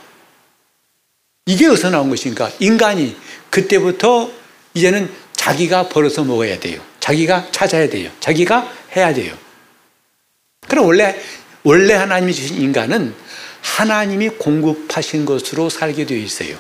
이게 1.47 1.67
어디서 1.69 1.89
나온 1.89 2.11
것인가? 2.11 2.53
인간이 2.61 3.17
그때부터 3.49 4.31
이제는 4.75 5.11
자기가 5.35 5.89
벌어서 5.89 6.23
먹어야 6.23 6.61
돼요. 6.61 6.83
자기가 7.01 7.49
찾아야 7.51 7.89
돼요. 7.89 8.11
자기가 8.21 8.71
해야 8.95 9.15
돼요. 9.15 9.35
그럼 10.69 10.85
원래 10.85 11.19
원래 11.63 11.95
하나님이 11.95 12.35
주신 12.35 12.61
인간은 12.61 13.15
하나님이 13.63 14.29
공급하신 14.37 15.25
것으로 15.25 15.71
살게 15.71 16.05
되어 16.05 16.19
있어요. 16.19 16.59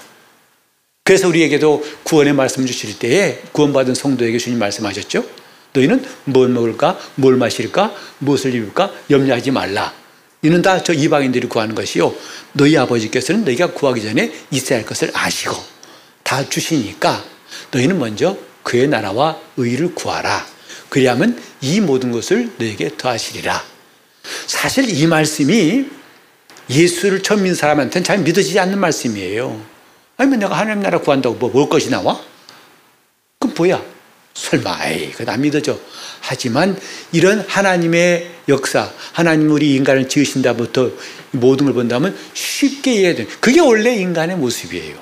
그래서 1.04 1.28
우리에게도 1.28 1.84
구원의 2.04 2.32
말씀 2.32 2.64
주실 2.64 2.98
때에 2.98 3.42
구원받은 3.52 3.94
성도에게 3.94 4.38
주님 4.38 4.58
말씀하셨죠. 4.58 5.41
너희는 5.72 6.04
뭘 6.24 6.48
먹을까, 6.48 6.98
뭘 7.14 7.36
마실까, 7.36 7.94
무엇을 8.18 8.54
입을까 8.54 8.90
염려하지 9.10 9.50
말라. 9.50 9.92
이는 10.42 10.60
다 10.60 10.82
저 10.82 10.92
이방인들이 10.92 11.48
구하는 11.48 11.74
것이요. 11.74 12.14
너희 12.52 12.76
아버지께서는 12.76 13.44
너희가 13.44 13.72
구하기 13.72 14.02
전에 14.02 14.32
있어야 14.50 14.78
할 14.78 14.86
것을 14.86 15.10
아시고 15.14 15.54
다 16.24 16.48
주시니까 16.48 17.24
너희는 17.70 17.98
먼저 17.98 18.36
그의 18.64 18.88
나라와 18.88 19.38
의를 19.56 19.94
구하라. 19.94 20.44
그리하면 20.88 21.40
이 21.60 21.80
모든 21.80 22.10
것을 22.10 22.50
너에게 22.58 22.90
더하시리라. 22.96 23.62
사실 24.46 24.88
이 24.90 25.06
말씀이 25.06 25.86
예수를 26.68 27.22
처음 27.22 27.42
믿는 27.42 27.54
사람한테는 27.54 28.04
잘 28.04 28.18
믿어지지 28.18 28.58
않는 28.58 28.78
말씀이에요. 28.78 29.64
아니면 30.16 30.38
내가 30.40 30.56
하나님 30.58 30.82
나라 30.82 30.98
구한다고 30.98 31.36
뭐 31.36 31.50
먹을 31.50 31.68
것이 31.68 31.88
나와? 31.90 32.20
그럼 33.38 33.54
뭐야? 33.56 33.82
설마, 34.34 34.86
에이, 34.86 35.12
그안 35.12 35.40
믿어져. 35.40 35.78
하지만 36.20 36.78
이런 37.12 37.40
하나님의 37.40 38.30
역사, 38.48 38.90
하나님 39.12 39.50
우리 39.50 39.74
인간을 39.74 40.08
지으신다부터 40.08 40.90
모든 41.32 41.66
걸 41.66 41.74
본다면 41.74 42.16
쉽게 42.34 42.92
이해해야 42.94 43.14
돼. 43.14 43.26
그게 43.40 43.60
원래 43.60 43.94
인간의 43.94 44.36
모습이에요. 44.36 44.96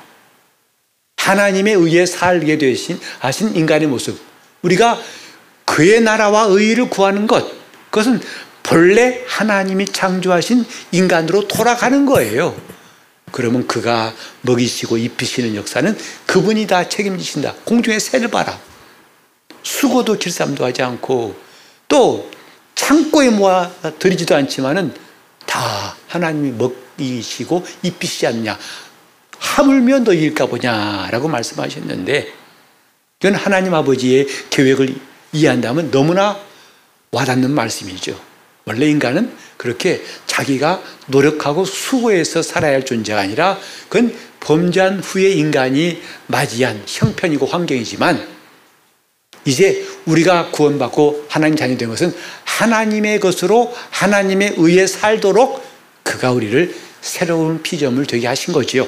하나님의 1.17 1.75
의에 1.75 2.05
살게 2.05 2.57
되신, 2.57 2.99
하신 3.19 3.55
인간의 3.55 3.87
모습. 3.87 4.19
우리가 4.63 4.99
그의 5.65 6.01
나라와 6.01 6.43
의를 6.43 6.89
구하는 6.89 7.27
것, 7.27 7.49
그것은 7.89 8.19
본래 8.63 9.21
하나님이 9.27 9.85
창조하신 9.85 10.65
인간으로 10.91 11.47
돌아가는 11.47 12.05
거예요. 12.05 12.59
그러면 13.31 13.65
그가 13.65 14.13
먹이시고 14.41 14.97
입히시는 14.97 15.55
역사는 15.55 15.97
그분이 16.25 16.67
다 16.67 16.89
책임지신다. 16.89 17.55
공중의 17.65 17.99
새를 17.99 18.27
봐라. 18.29 18.59
수고도 19.63 20.17
길쌈도 20.17 20.63
하지 20.65 20.81
않고 20.81 21.35
또 21.87 22.29
창고에 22.75 23.29
모아 23.29 23.69
드리지도 23.99 24.35
않지만은 24.35 24.93
다 25.45 25.95
하나님이 26.07 26.51
먹이시고 26.51 27.65
입히시지 27.83 28.27
않냐. 28.27 28.57
하물며 29.37 29.99
너희일까 29.99 30.45
보냐라고 30.45 31.27
말씀하셨는데 31.27 32.31
이건 33.19 33.35
하나님 33.35 33.73
아버지의 33.73 34.27
계획을 34.49 34.95
이해한다면 35.33 35.91
너무나 35.91 36.39
와닿는 37.11 37.51
말씀이죠. 37.51 38.19
원래 38.65 38.87
인간은 38.87 39.35
그렇게 39.57 40.01
자기가 40.27 40.81
노력하고 41.07 41.65
수고해서 41.65 42.41
살아야 42.41 42.73
할 42.73 42.85
존재가 42.85 43.19
아니라 43.19 43.59
그건 43.89 44.15
범죄한 44.39 44.99
후에 44.99 45.31
인간이 45.31 46.01
맞이한 46.27 46.83
형편이고 46.87 47.45
환경이지만 47.45 48.30
이제 49.45 49.85
우리가 50.05 50.51
구원받고 50.51 51.25
하나님 51.27 51.55
자녀 51.55 51.75
된 51.77 51.89
것은 51.89 52.15
하나님의 52.43 53.19
것으로 53.19 53.73
하나님의 53.89 54.55
의에 54.57 54.87
살도록 54.87 55.65
그가 56.03 56.31
우리를 56.31 56.75
새로운 57.01 57.61
피점을 57.63 58.05
되게 58.05 58.27
하신 58.27 58.53
거지요. 58.53 58.87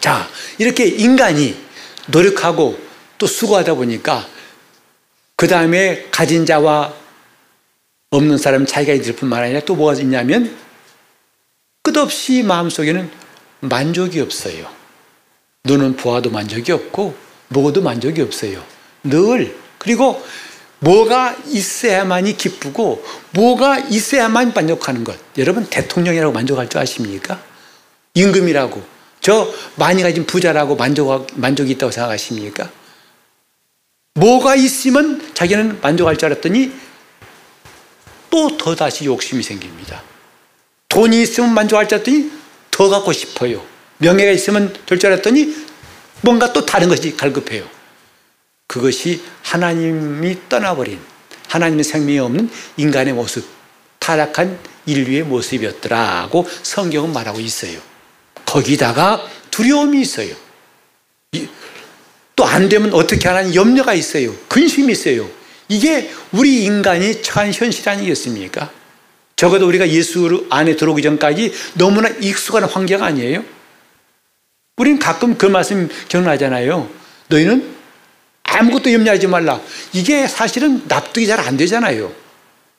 자, 0.00 0.28
이렇게 0.58 0.86
인간이 0.86 1.56
노력하고 2.08 2.78
또 3.16 3.26
수고하다 3.26 3.74
보니까 3.74 4.28
그 5.36 5.48
다음에 5.48 6.06
가진 6.10 6.44
자와 6.44 6.92
없는 8.10 8.38
사람은 8.38 8.66
자기가 8.66 8.92
있을 8.92 9.16
뿐만 9.16 9.42
아니라 9.42 9.60
또 9.60 9.74
뭐가 9.74 9.94
있냐면 10.00 10.54
끝없이 11.82 12.42
마음속에는 12.42 13.10
만족이 13.60 14.20
없어요. 14.20 14.68
눈은 15.64 15.96
보아도 15.96 16.30
만족이 16.30 16.70
없고 16.70 17.16
먹어도 17.48 17.82
만족이 17.82 18.20
없어요. 18.20 18.73
늘 19.04 19.56
그리고 19.78 20.24
뭐가 20.80 21.36
있어야만이 21.46 22.36
기쁘고 22.36 23.04
뭐가 23.30 23.78
있어야만 23.78 24.52
만족하는 24.54 25.04
것. 25.04 25.16
여러분 25.38 25.64
대통령이라고 25.66 26.32
만족할 26.32 26.68
줄 26.68 26.80
아십니까? 26.80 27.40
임금이라고 28.14 28.82
저 29.20 29.50
많이 29.76 30.02
가진 30.02 30.26
부자라고 30.26 30.76
만족 30.76 31.26
만족이 31.34 31.72
있다고 31.72 31.90
생각하십니까? 31.90 32.70
뭐가 34.14 34.54
있으면 34.56 35.34
자기는 35.34 35.80
만족할 35.80 36.16
줄 36.16 36.26
알았더니 36.26 36.72
또 38.30 38.56
더 38.58 38.74
다시 38.74 39.04
욕심이 39.04 39.42
생깁니다. 39.42 40.02
돈이 40.88 41.22
있으면 41.22 41.54
만족할 41.54 41.88
줄 41.88 41.96
알았더니 41.96 42.30
더 42.70 42.88
갖고 42.88 43.12
싶어요. 43.12 43.62
명예가 43.98 44.32
있으면 44.32 44.74
될 44.86 44.98
줄 44.98 45.12
알았더니 45.12 45.54
뭔가 46.20 46.52
또 46.52 46.64
다른 46.66 46.88
것이 46.88 47.16
갈급해요. 47.16 47.64
그것이 48.66 49.22
하나님이 49.42 50.48
떠나버린 50.48 50.98
하나님의 51.48 51.84
생명이 51.84 52.18
없는 52.18 52.50
인간의 52.76 53.14
모습, 53.14 53.46
타락한 53.98 54.58
인류의 54.86 55.22
모습이었더라고 55.22 56.46
성경은 56.62 57.12
말하고 57.12 57.40
있어요. 57.40 57.78
거기다가 58.44 59.26
두려움이 59.50 60.00
있어요. 60.00 60.34
또 62.36 62.44
안 62.44 62.68
되면 62.68 62.92
어떻게 62.92 63.28
하라는 63.28 63.54
염려가 63.54 63.94
있어요. 63.94 64.34
근심이 64.48 64.92
있어요. 64.92 65.28
이게 65.68 66.10
우리 66.32 66.64
인간이 66.64 67.22
처한 67.22 67.52
현실 67.52 67.88
아니겠습니까? 67.88 68.70
적어도 69.36 69.66
우리가 69.66 69.88
예수 69.88 70.46
안에 70.50 70.76
들어오기 70.76 71.02
전까지 71.02 71.52
너무나 71.74 72.08
익숙한 72.08 72.64
환경 72.64 73.02
아니에요? 73.02 73.44
우리는 74.76 74.98
가끔 74.98 75.36
그 75.38 75.46
말씀 75.46 75.88
기억나잖아요. 76.08 76.88
너희는 77.28 77.73
아무것도 78.44 78.92
염려하지 78.92 79.26
말라. 79.26 79.60
이게 79.92 80.26
사실은 80.26 80.82
납득이 80.86 81.26
잘 81.26 81.40
안 81.40 81.56
되잖아요. 81.56 82.12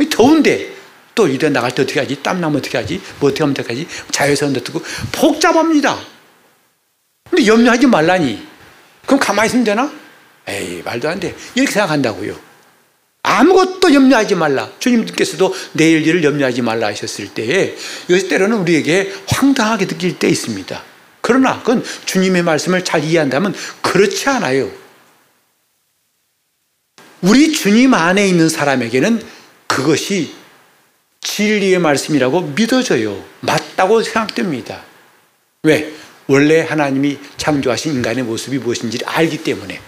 더운데 0.10 0.74
또 1.14 1.28
이래 1.28 1.50
나갈 1.50 1.74
때 1.74 1.82
어떻게 1.84 2.00
하지? 2.00 2.22
땀 2.22 2.42
나면 2.42 2.58
어떻게 2.60 2.78
하지? 2.78 3.02
뭐 3.20 3.30
어떻게 3.30 3.44
하면 3.44 3.52
어떻게 3.52 3.74
하지? 3.74 3.88
자외선 4.12 4.56
어떻고 4.56 4.82
복잡합니다. 5.12 5.98
근데 7.30 7.48
염려하지 7.48 7.88
말라니. 7.88 8.46
그럼 9.06 9.20
가만히 9.20 9.48
있으면 9.48 9.64
되나? 9.66 9.92
에이, 10.48 10.82
말도 10.84 11.10
안 11.10 11.20
돼. 11.20 11.36
이렇게 11.56 11.72
생각한다고요. 11.72 12.36
아무것도 13.24 13.94
염려하지 13.94 14.36
말라. 14.36 14.70
주님께서도 14.80 15.54
내일 15.74 16.06
일을 16.06 16.24
염려하지 16.24 16.62
말라 16.62 16.88
하셨을 16.88 17.30
때에 17.30 17.76
이것이 18.08 18.28
때로는 18.28 18.58
우리에게 18.58 19.12
황당하게 19.28 19.88
느낄 19.88 20.20
때 20.20 20.28
있습니다. 20.30 20.84
그러나 21.22 21.60
그건 21.60 21.84
주님의 22.06 22.44
말씀을 22.44 22.84
잘 22.84 23.04
이해한다면 23.04 23.56
그렇지 23.82 24.30
않아요. 24.30 24.70
우리 27.26 27.52
주님 27.52 27.94
안에 27.94 28.28
있는 28.28 28.50
사람에게는 28.50 29.22
그것이 29.66 30.34
진리의 31.22 31.80
말씀이라고 31.80 32.42
믿어져요. 32.56 33.24
맞다고 33.40 34.04
생각됩니다. 34.04 34.84
왜? 35.64 35.92
원래 36.28 36.62
하나님이 36.62 37.18
창조하신 37.38 37.94
인간의 37.96 38.24
모습이 38.24 38.60
무엇인지를 38.60 39.08
알기 39.08 39.44
때문에 39.44 39.80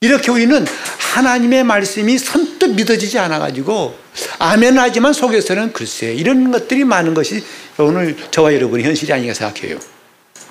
이렇게 0.00 0.30
우리는 0.30 0.66
하나님의 1.14 1.64
말씀이 1.64 2.18
선뜻 2.18 2.74
믿어지지 2.74 3.18
않아가지고 3.18 3.96
아멘 4.38 4.78
하지만 4.78 5.12
속에서는 5.12 5.72
글쎄 5.72 6.12
이런 6.14 6.50
것들이 6.50 6.84
많은 6.84 7.14
것이 7.14 7.44
오늘 7.78 8.16
저와 8.30 8.54
여러분의 8.54 8.86
현실이 8.86 9.12
아닌가 9.12 9.34
생각해요. 9.34 9.78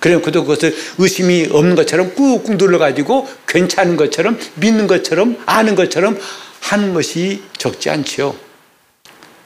그럼 0.04 0.22
그도 0.22 0.42
그것을 0.42 0.76
의심이 0.98 1.48
없는 1.50 1.76
것처럼 1.76 2.14
꾹꾹 2.14 2.56
눌러가지고 2.56 3.26
괜찮은 3.48 3.96
것처럼 3.96 4.38
믿는 4.56 4.86
것처럼 4.86 5.42
아는 5.46 5.76
것처럼 5.76 6.20
하는 6.60 6.94
것이 6.94 7.42
적지 7.58 7.90
않죠. 7.90 8.38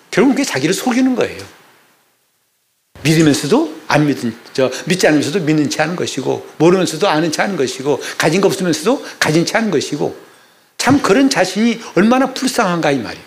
결국 0.09 0.31
그게 0.31 0.43
자기를 0.43 0.73
속이는 0.73 1.15
거예요. 1.15 1.43
믿으면서도 3.03 3.81
안 3.87 4.07
믿은, 4.07 4.35
저, 4.53 4.71
믿지 4.87 5.05
않으면서도 5.05 5.41
믿는 5.41 5.69
채 5.69 5.83
하는 5.83 5.95
것이고, 5.95 6.47
모르면서도 6.57 7.07
아는 7.07 7.31
채 7.31 7.43
하는 7.43 7.55
것이고, 7.55 8.01
가진 8.17 8.41
거 8.41 8.47
없으면서도 8.47 9.05
가진 9.19 9.45
채 9.45 9.59
하는 9.59 9.69
것이고, 9.69 10.17
참 10.79 11.03
그런 11.03 11.29
자신이 11.29 11.79
얼마나 11.93 12.33
불쌍한가, 12.33 12.89
이 12.89 12.97
말이에요. 12.97 13.25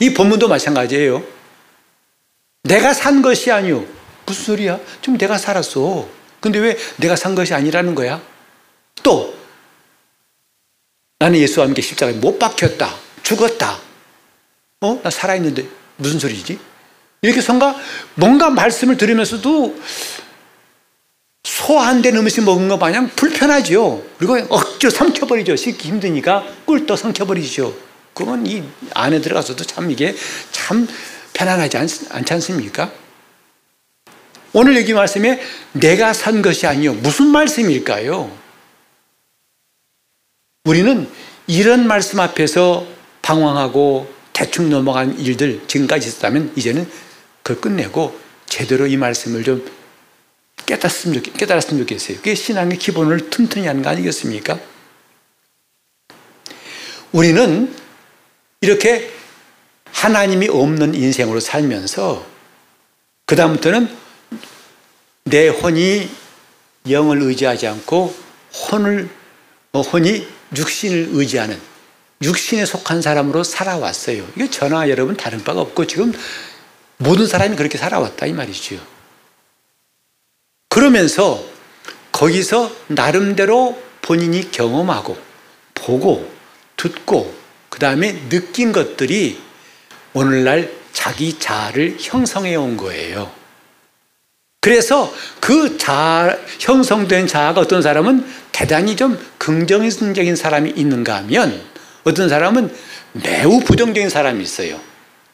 이 0.00 0.12
본문도 0.12 0.48
마찬가지예요. 0.48 1.24
내가 2.64 2.92
산 2.92 3.22
것이 3.22 3.50
아니오. 3.50 3.97
무슨 4.28 4.44
소리야? 4.44 4.78
좀 5.00 5.16
내가 5.16 5.38
살았어. 5.38 6.08
근데 6.40 6.58
왜 6.58 6.76
내가 6.96 7.16
산 7.16 7.34
것이 7.34 7.54
아니라는 7.54 7.94
거야? 7.94 8.20
또, 9.02 9.34
나는 11.18 11.38
예수와 11.38 11.66
함께 11.66 11.82
십자가에 11.82 12.14
못 12.14 12.38
박혔다. 12.38 12.94
죽었다. 13.22 13.78
어? 14.80 15.00
나 15.02 15.10
살아있는데 15.10 15.66
무슨 15.96 16.18
소리지? 16.18 16.58
이렇게 17.22 17.40
뭔가, 17.46 17.74
뭔가 18.14 18.50
말씀을 18.50 18.96
들으면서도 18.96 19.76
소한대 21.42 22.10
음식 22.10 22.44
먹은 22.44 22.68
것 22.68 22.76
마냥 22.76 23.08
불편하죠. 23.16 24.04
그리고 24.18 24.36
억지로 24.50 24.90
삼켜버리죠. 24.90 25.56
씻기 25.56 25.88
힘드니까 25.88 26.44
꿀떡 26.66 26.96
삼켜버리죠. 26.96 27.74
그건 28.14 28.46
이 28.46 28.62
안에 28.94 29.20
들어가서도 29.20 29.64
참 29.64 29.90
이게 29.90 30.14
참 30.52 30.86
편안하지 31.32 31.76
않, 31.78 31.88
않지 32.10 32.32
않습니까? 32.34 32.92
오늘 34.52 34.76
여기 34.76 34.94
말씀에 34.94 35.40
내가 35.72 36.12
산 36.12 36.42
것이 36.42 36.66
아니요. 36.66 36.94
무슨 36.94 37.26
말씀일까요? 37.28 38.30
우리는 40.64 41.08
이런 41.46 41.86
말씀 41.86 42.20
앞에서 42.20 42.86
방황하고 43.22 44.12
대충 44.32 44.70
넘어간 44.70 45.18
일들 45.18 45.62
지금까지 45.66 46.08
있었다면 46.08 46.52
이제는 46.56 46.88
그걸 47.42 47.60
끝내고 47.60 48.18
제대로 48.46 48.86
이 48.86 48.96
말씀을 48.96 49.44
좀 49.44 49.66
깨달았으면, 50.66 51.22
좋, 51.22 51.32
깨달았으면 51.32 51.82
좋겠어요. 51.82 52.18
그게 52.18 52.34
신앙의 52.34 52.78
기본을 52.78 53.30
튼튼히 53.30 53.66
하는 53.66 53.82
거 53.82 53.90
아니겠습니까? 53.90 54.58
우리는 57.12 57.74
이렇게 58.60 59.10
하나님이 59.92 60.48
없는 60.48 60.94
인생으로 60.94 61.40
살면서 61.40 62.26
그다음부터는 63.26 63.88
내 65.28 65.48
혼이 65.48 66.08
영을 66.90 67.22
의지하지 67.22 67.66
않고 67.66 68.14
혼을 68.70 69.08
어, 69.72 69.80
혼이 69.80 70.26
육신을 70.56 71.10
의지하는 71.12 71.60
육신에 72.22 72.64
속한 72.64 73.02
사람으로 73.02 73.44
살아왔어요. 73.44 74.26
이게 74.34 74.50
저나 74.50 74.88
여러분 74.88 75.16
다른 75.16 75.44
바가 75.44 75.60
없고 75.60 75.86
지금 75.86 76.12
모든 76.96 77.26
사람이 77.26 77.56
그렇게 77.56 77.78
살아왔다 77.78 78.26
이 78.26 78.32
말이죠. 78.32 78.80
그러면서 80.68 81.44
거기서 82.12 82.74
나름대로 82.88 83.80
본인이 84.02 84.50
경험하고 84.50 85.16
보고 85.74 86.28
듣고 86.76 87.34
그 87.68 87.78
다음에 87.78 88.28
느낀 88.28 88.72
것들이 88.72 89.40
오늘날 90.14 90.72
자기 90.92 91.38
자아를 91.38 91.96
형성해 92.00 92.56
온 92.56 92.76
거예요. 92.76 93.37
그래서 94.68 95.10
그 95.40 95.78
자아, 95.78 96.36
형성된 96.58 97.26
자아가 97.26 97.62
어떤 97.62 97.80
사람은 97.80 98.22
대단히 98.52 98.96
좀 98.96 99.18
긍정적인 99.38 100.36
사람이 100.36 100.74
있는가 100.76 101.16
하면 101.16 101.58
어떤 102.04 102.28
사람은 102.28 102.70
매우 103.14 103.60
부정적인 103.60 104.10
사람이 104.10 104.42
있어요. 104.42 104.78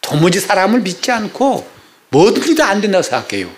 도무지 0.00 0.38
사람을 0.38 0.82
믿지 0.82 1.10
않고 1.10 1.66
뭐든지 2.10 2.54
다 2.54 2.68
안 2.68 2.80
된다고 2.80 3.02
생각해요. 3.02 3.48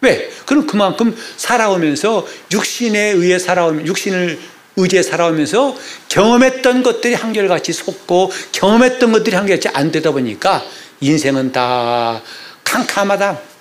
왜? 0.00 0.30
그럼 0.46 0.66
그만큼 0.66 1.14
살아오면서 1.36 2.26
육신에 2.50 2.98
의해 3.10 3.38
살아오면 3.38 3.86
육신을 3.86 4.38
의지해 4.76 5.02
살아오면서 5.02 5.76
경험했던 6.08 6.82
것들이 6.82 7.12
한결같이 7.12 7.74
속고 7.74 8.32
경험했던 8.52 9.12
것들이 9.12 9.36
한결같이 9.36 9.68
안 9.74 9.92
되다 9.92 10.12
보니까 10.12 10.64
인생은 11.00 11.52
다 11.52 12.22
캄캄하다. 12.64 13.55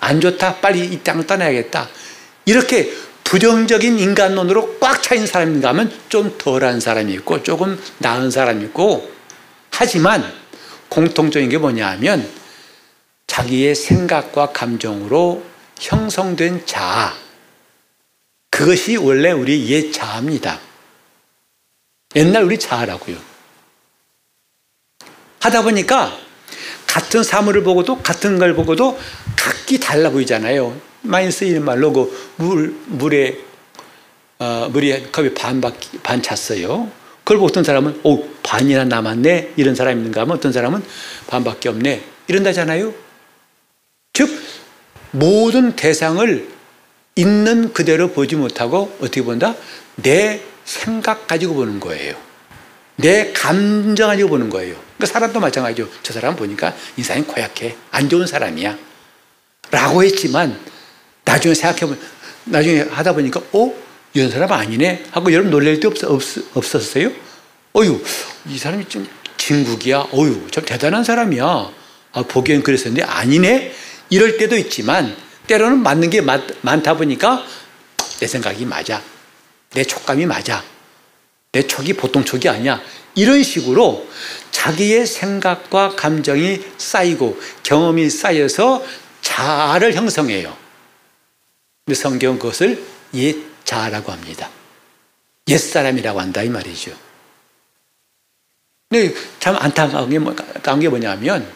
안 0.00 0.20
좋다. 0.20 0.56
빨리 0.56 0.84
이 0.84 1.02
땅을 1.02 1.26
떠나야겠다. 1.26 1.88
이렇게 2.44 2.92
부정적인 3.24 3.98
인간론으로 3.98 4.78
꽉 4.78 5.02
차인 5.02 5.26
사람인가 5.26 5.70
하면 5.70 5.92
좀 6.08 6.38
덜한 6.38 6.80
사람이 6.80 7.12
있고 7.14 7.42
조금 7.42 7.80
나은 7.98 8.30
사람이 8.30 8.64
있고 8.66 9.10
하지만 9.72 10.24
공통적인 10.88 11.48
게 11.48 11.58
뭐냐 11.58 11.88
하면 11.90 12.28
자기의 13.26 13.74
생각과 13.74 14.52
감정으로 14.52 15.44
형성된 15.78 16.66
자아 16.66 17.14
그것이 18.50 18.96
원래 18.96 19.32
우리 19.32 19.68
옛 19.68 19.92
자아입니다. 19.92 20.60
옛날 22.14 22.44
우리 22.44 22.58
자아라고요. 22.58 23.18
하다 25.40 25.62
보니까 25.62 26.16
같은 26.86 27.22
사물을 27.22 27.62
보고도 27.62 27.98
같은 27.98 28.38
걸 28.38 28.54
보고도 28.54 28.98
각기 29.36 29.78
달라 29.78 30.10
보이잖아요. 30.10 30.74
많이 31.02 31.30
쓰이는 31.30 31.64
말로 31.64 31.92
그 31.92 32.32
물, 32.36 32.74
물에, 32.86 33.38
어, 34.38 34.68
물이 34.72 35.10
컵이 35.12 35.34
반, 35.34 35.60
반 36.02 36.22
찼어요. 36.22 36.90
그걸 37.18 37.38
보고 37.38 37.46
어떤 37.48 37.64
사람은, 37.64 38.00
오, 38.04 38.24
반이나 38.42 38.84
남았네? 38.84 39.54
이런 39.56 39.74
사람이 39.74 39.98
있는가 39.98 40.22
하면 40.22 40.36
어떤 40.36 40.52
사람은 40.52 40.82
반밖에 41.26 41.68
없네? 41.68 42.02
이런다잖아요. 42.28 42.94
즉, 44.12 44.30
모든 45.10 45.74
대상을 45.74 46.48
있는 47.16 47.72
그대로 47.72 48.10
보지 48.12 48.36
못하고 48.36 48.94
어떻게 49.00 49.22
본다? 49.22 49.54
내 49.96 50.40
생각 50.64 51.26
가지고 51.26 51.54
보는 51.54 51.80
거예요. 51.80 52.14
내 52.96 53.32
감정 53.32 54.08
가지고 54.08 54.30
보는 54.30 54.50
거예요. 54.50 54.74
그러니까 54.96 55.06
사람도 55.06 55.40
마찬가지죠. 55.40 55.88
저 56.02 56.12
사람 56.12 56.34
보니까 56.36 56.74
인상이 56.96 57.22
고약해. 57.22 57.76
안 57.90 58.08
좋은 58.08 58.26
사람이야. 58.26 58.76
라고 59.70 60.02
했지만 60.02 60.58
나중에 61.24 61.54
생각해보면 61.54 61.98
나중에 62.44 62.80
하다 62.82 63.12
보니까 63.14 63.40
어? 63.52 63.74
이런 64.14 64.30
사람 64.30 64.50
아니네? 64.52 65.04
하고 65.10 65.30
여러분 65.32 65.50
놀랄 65.50 65.78
때 65.78 65.88
없, 65.88 66.02
없, 66.04 66.22
없었어요? 66.54 67.10
어유, 67.74 68.02
이 68.48 68.56
사람이 68.56 68.88
좀 68.88 69.06
진국이야. 69.36 70.08
어유, 70.14 70.46
참 70.50 70.64
대단한 70.64 71.04
사람이야. 71.04 71.44
아, 72.12 72.22
보기엔 72.22 72.62
그랬었는데 72.62 73.02
아니네? 73.02 73.74
이럴 74.08 74.38
때도 74.38 74.56
있지만 74.56 75.14
때로는 75.46 75.82
맞는 75.82 76.08
게 76.08 76.22
많, 76.22 76.46
많다 76.62 76.94
보니까 76.96 77.44
내 78.20 78.26
생각이 78.26 78.64
맞아. 78.64 79.02
내 79.72 79.84
촉감이 79.84 80.24
맞아. 80.24 80.64
내 81.56 81.66
촉이 81.66 81.94
보통 81.94 82.22
촉이 82.22 82.50
아니야. 82.50 82.82
이런 83.14 83.42
식으로 83.42 84.06
자기의 84.50 85.06
생각과 85.06 85.96
감정이 85.96 86.60
쌓이고 86.76 87.40
경험이 87.62 88.10
쌓여서 88.10 88.84
자아를 89.22 89.94
형성해요. 89.94 90.54
근데 91.86 91.98
성경 91.98 92.38
그것을 92.38 92.84
옛 93.14 93.36
자아라고 93.64 94.12
합니다. 94.12 94.50
옛 95.48 95.56
사람이라고 95.56 96.20
한다 96.20 96.42
이 96.42 96.50
말이죠. 96.50 96.92
근데 98.90 99.14
참 99.40 99.56
안타까운 99.56 100.10
게, 100.10 100.18
뭐, 100.18 100.36
게 100.36 100.88
뭐냐면 100.90 101.50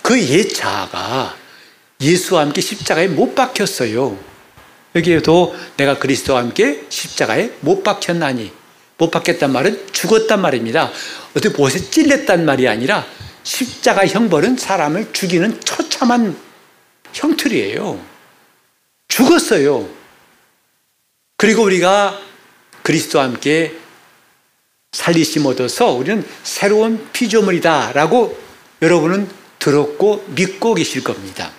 그 0.00 0.16
옛 0.18 0.54
자아가 0.54 1.36
예수와 2.00 2.40
함께 2.40 2.62
십자가에 2.62 3.08
못 3.08 3.34
박혔어요. 3.34 4.18
여기에도 4.94 5.54
내가 5.76 5.98
그리스도와 5.98 6.40
함께 6.40 6.86
십자가에 6.88 7.50
못 7.60 7.82
박혔나니 7.82 8.64
못 8.98 9.10
박혔단 9.10 9.52
말은 9.52 9.92
죽었단 9.92 10.40
말입니다. 10.40 10.90
어떻게 11.36 11.56
못에 11.56 11.78
찔렸단 11.78 12.44
말이 12.44 12.66
아니라 12.66 13.06
십자가 13.42 14.06
형벌은 14.06 14.56
사람을 14.56 15.12
죽이는 15.12 15.60
처참한 15.60 16.36
형틀이에요. 17.12 18.00
죽었어요. 19.08 19.88
그리고 21.36 21.62
우리가 21.62 22.18
그리스도와 22.82 23.24
함께 23.24 23.74
살리심 24.92 25.44
얻어서 25.46 25.92
우리는 25.92 26.26
새로운 26.42 27.08
피조물이다라고 27.12 28.38
여러분은 28.82 29.28
들었고 29.58 30.24
믿고 30.28 30.74
계실 30.74 31.04
겁니다. 31.04 31.52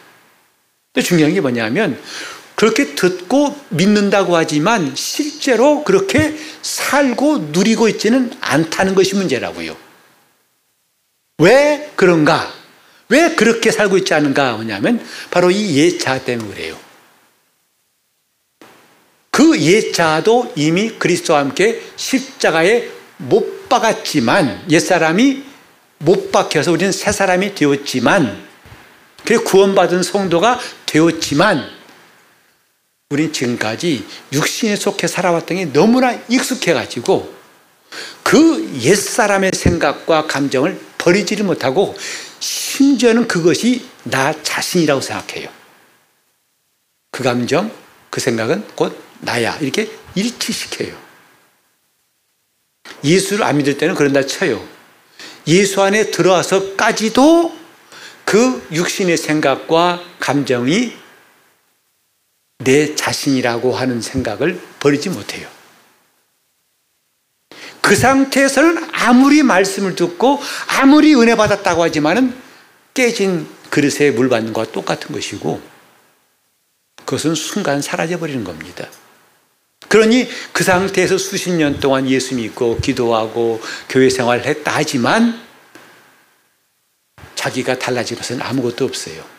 근데 0.94 1.06
중요한 1.06 1.34
게 1.34 1.42
뭐냐면 1.42 2.02
그렇게 2.58 2.96
듣고 2.96 3.56
믿는다고 3.70 4.36
하지만 4.36 4.96
실제로 4.96 5.84
그렇게 5.84 6.36
살고 6.64 7.50
누리고 7.52 7.88
있지는 7.88 8.34
않다는 8.42 8.96
것이 8.96 9.14
문제라고요. 9.14 9.78
왜 11.38 11.92
그런가? 11.96 12.52
왜 13.10 13.36
그렇게 13.36 13.70
살고 13.70 14.00
있지 14.00 14.16
않은가 14.16 14.58
하냐면 14.58 15.06
바로 15.30 15.52
이 15.52 15.78
예자 15.78 16.26
때문에 16.26 16.50
그래요. 16.56 16.80
그 19.30 19.60
예자도 19.60 20.54
이미 20.56 20.90
그리스도와 20.98 21.42
함께 21.42 21.80
십자가에 21.96 22.90
못 23.18 23.70
박았지만 23.70 24.66
옛사람이 24.72 25.44
못 26.00 26.32
박혀서 26.32 26.72
우리는 26.72 26.92
새 26.92 27.12
사람이 27.12 27.54
되었지만 27.54 28.48
그래 29.26 29.38
구원받은 29.38 30.02
성도가 30.02 30.60
되었지만 30.88 31.77
우린 33.10 33.32
지금까지 33.32 34.06
육신에 34.34 34.76
속해 34.76 35.08
살아왔던 35.08 35.58
게 35.58 35.66
너무나 35.72 36.12
익숙해가지고 36.28 37.34
그 38.22 38.80
옛사람의 38.82 39.52
생각과 39.54 40.28
감정을 40.28 40.78
버리지를 40.98 41.46
못하고 41.46 41.96
심지어는 42.40 43.30
그것이 43.30 43.86
나 44.04 44.34
자신이라고 44.44 45.00
생각해요. 45.00 45.50
그 47.12 47.24
감정, 47.24 47.72
그 48.10 48.20
생각은 48.20 48.68
곧 48.76 49.02
나야. 49.22 49.58
이렇게 49.62 49.90
일치시켜요. 50.14 50.94
예수를 53.06 53.46
안 53.46 53.56
믿을 53.58 53.78
때는 53.78 53.96
그런다 53.96 54.26
쳐요. 54.26 54.68
예수 55.48 55.82
안에 55.82 56.12
들어와서까지도 56.12 57.58
그 58.26 58.68
육신의 58.74 59.16
생각과 59.16 60.04
감정이 60.20 61.07
내 62.60 62.96
자신이라고 62.96 63.74
하는 63.74 64.02
생각을 64.02 64.60
버리지 64.80 65.10
못해요. 65.10 65.48
그 67.82 67.96
상태에서는 67.96 68.90
아무리 68.92 69.44
말씀을 69.44 69.96
듣고 69.96 70.42
아무리 70.68 71.16
은혜 71.16 71.36
받았다고 71.36 71.84
하지만은 71.84 72.36
깨진 72.94 73.48
그 73.70 73.82
그릇에 73.82 74.12
물 74.12 74.28
받는 74.30 74.54
것과 74.54 74.72
똑같은 74.72 75.14
것이고 75.14 75.62
그것은 77.06 77.36
순간 77.36 77.82
사라져 77.82 78.18
버리는 78.18 78.44
겁니다. 78.44 78.90
그러니 79.88 80.28
그 80.52 80.64
상태에서 80.64 81.18
수십 81.18 81.52
년 81.52 81.80
동안 81.80 82.10
예수 82.10 82.36
믿고 82.36 82.80
기도하고 82.80 83.62
교회 83.88 84.10
생활을 84.10 84.46
했다 84.46 84.74
하지만 84.76 85.40
자기가 87.36 87.80
달라진 87.80 88.18
것은 88.18 88.42
아무것도 88.42 88.84
없어요. 88.84 89.37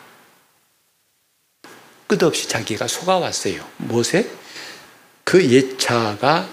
끝없이 2.09 2.49
자기가 2.49 2.87
속아왔어요. 2.87 3.63
무엇에? 3.77 4.27
그 5.23 5.47
옛차가 5.47 6.49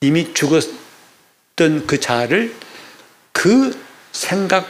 이미 0.00 0.34
죽었던 0.34 1.86
그 1.86 2.00
자를 2.00 2.52
그 3.30 3.80
생각, 4.10 4.68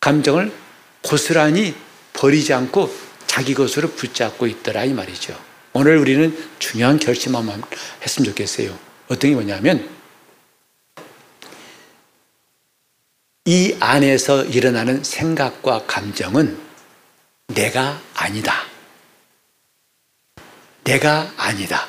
감정을 0.00 0.52
고스란히 1.00 1.74
버리지 2.12 2.52
않고 2.52 2.94
자기 3.26 3.54
것으로 3.54 3.90
붙잡고 3.90 4.46
있더라 4.46 4.84
이 4.84 4.92
말이죠. 4.92 5.34
오늘 5.72 5.96
우리는 5.96 6.36
중요한 6.58 6.98
결심 6.98 7.34
한번 7.34 7.62
했으면 8.02 8.26
좋겠어요. 8.26 8.78
어떤 9.08 9.30
게 9.30 9.34
뭐냐면 9.34 9.88
이 13.46 13.74
안에서 13.80 14.44
일어나는 14.44 15.02
생각과 15.02 15.86
감정은 15.86 16.58
내가 17.46 17.98
아니다. 18.14 18.73
내가 20.84 21.32
아니다. 21.36 21.86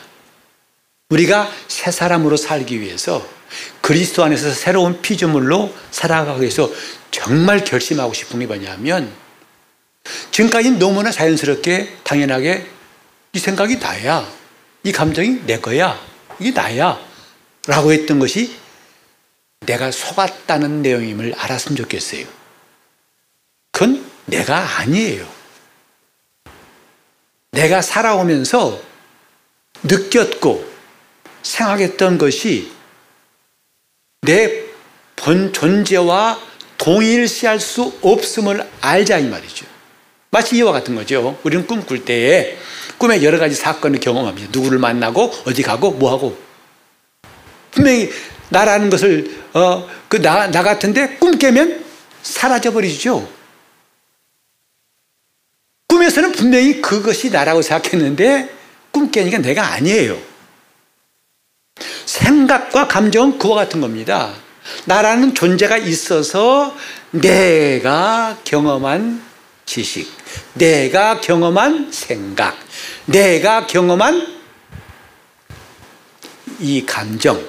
우리가 1.10 1.52
새 1.68 1.92
사람으로 1.92 2.38
살기 2.38 2.82
위해서 2.82 3.26
그리스도 3.82 4.24
안에서 4.24 4.52
새로운 4.52 5.02
피조물로 5.02 5.74
살아가기 5.92 6.42
위해서 6.42 6.70
정말 7.12 7.64
결심하고 7.64 8.14
싶은 8.14 8.40
게 8.40 8.48
뭐냐면 8.48 9.14
지금까지 10.32 10.72
너무나 10.72 11.12
자연스럽게 11.12 11.98
당연하게 12.04 12.68
이 13.34 13.40
생각이 13.40 13.78
나야. 13.78 14.28
이 14.84 14.92
감정이 14.92 15.42
내 15.46 15.60
거야. 15.60 16.00
이게 16.40 16.52
나야. 16.52 17.00
라고 17.68 17.92
했던 17.92 18.20
것이 18.20 18.56
내가 19.62 19.92
속았다는 19.92 20.82
내용임을 20.82 21.34
알았으면 21.38 21.76
좋겠어요. 21.76 22.26
그건 23.72 24.10
내가 24.26 24.80
아니에요. 24.80 25.35
내가 27.56 27.82
살아오면서 27.82 28.80
느꼈고 29.84 30.65
생각했던 31.41 32.18
것이 32.18 32.72
내 34.22 34.65
본 35.18 35.54
존재와 35.54 36.38
동일시할 36.78 37.60
수 37.62 37.94
없음을 38.02 38.70
알자 38.82 39.18
이 39.20 39.28
말이죠. 39.28 39.65
마치 40.30 40.58
이와 40.58 40.74
같은 40.74 40.94
거죠. 40.94 41.39
우리는 41.44 41.65
꿈꿀 41.65 42.04
때에 42.04 42.58
꿈에 42.98 43.24
여러 43.24 43.39
가지 43.39 43.56
사건을 43.56 44.02
경험합니다. 44.02 44.50
누구를 44.52 44.78
만나고 44.78 45.32
어디 45.46 45.63
가고 45.63 45.91
뭐 45.91 46.12
하고 46.12 46.38
분명히 47.72 48.12
나라는 48.50 48.89
것을 48.89 49.44
어 49.54 49.88
그 50.10 50.18
나 50.22 50.48
나 50.52 50.62
같은데 50.63 51.15
꿈 51.15 51.39
깨면 51.39 51.84
사라져 52.22 52.72
버리죠. 52.74 53.28
꿈에서는 56.06 56.32
분명히 56.34 56.82
그것이 56.82 57.30
나라고 57.30 57.62
생각했는데 57.62 58.50
꿈 58.91 59.10
깨니까 59.12 59.39
내가 59.39 59.74
아니에요. 59.74 60.18
생각과 62.06 62.88
감정은 62.88 63.38
그와 63.38 63.56
같은 63.56 63.82
겁니다. 63.82 64.34
나라는 64.86 65.34
존재가 65.34 65.78
있어서 65.78 66.76
내가 67.12 68.38
경험한 68.44 69.24
지식, 69.65 70.12
내가 70.54 71.22
경험한 71.22 71.91
생각, 71.91 72.58
내가 73.06 73.68
경험한 73.68 74.36
이 76.60 76.86
감정. 76.86 77.44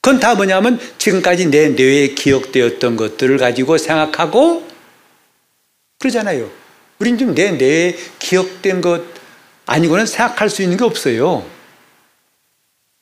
그건 0.00 0.18
다 0.18 0.34
뭐냐면 0.34 0.80
지금까지 0.98 1.46
내 1.46 1.68
뇌에 1.68 2.08
기억되었던 2.08 2.96
것들을 2.96 3.38
가지고 3.38 3.78
생각하고 3.78 4.66
그러잖아요. 6.00 6.61
우린 7.02 7.18
좀내 7.18 7.52
뇌에 7.52 7.96
기억된 8.18 8.80
것 8.80 9.02
아니고는 9.66 10.06
생각할 10.06 10.48
수 10.48 10.62
있는 10.62 10.76
게 10.76 10.84
없어요. 10.84 11.44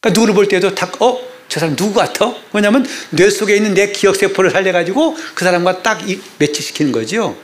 그러니까 0.00 0.18
누구를 0.18 0.34
볼 0.34 0.48
때도 0.48 0.74
딱, 0.74 1.00
어? 1.02 1.20
저 1.48 1.60
사람 1.60 1.76
누구 1.76 1.94
같아? 1.94 2.34
뭐냐면 2.52 2.86
뇌 3.10 3.28
속에 3.28 3.56
있는 3.56 3.74
내 3.74 3.92
기억세포를 3.92 4.50
살려가지고 4.50 5.16
그 5.34 5.44
사람과 5.44 5.82
딱 5.82 6.00
매치시키는 6.38 6.92
거죠. 6.92 7.36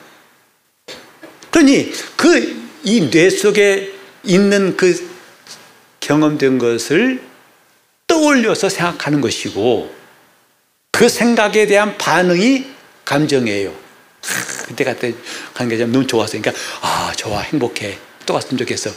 그러니 1.50 1.92
그 2.16 2.66
이 2.86 3.10
뇌 3.10 3.28
속에 3.30 3.92
있는 4.22 4.76
그 4.76 5.10
경험된 5.98 6.58
것을 6.58 7.20
떠올려서 8.06 8.68
생각하는 8.68 9.20
것이고 9.20 9.92
그 10.92 11.08
생각에 11.08 11.66
대한 11.66 11.98
반응이 11.98 12.64
감정이에요. 13.04 13.85
그때 14.66 14.84
갔다 14.84 15.08
간게 15.54 15.76
너무 15.76 16.06
좋았어. 16.06 16.38
그러니까 16.38 16.52
아 16.80 17.12
좋아 17.16 17.40
행복해 17.40 17.98
또 18.24 18.34
갔으면 18.34 18.58
좋겠어. 18.58 18.90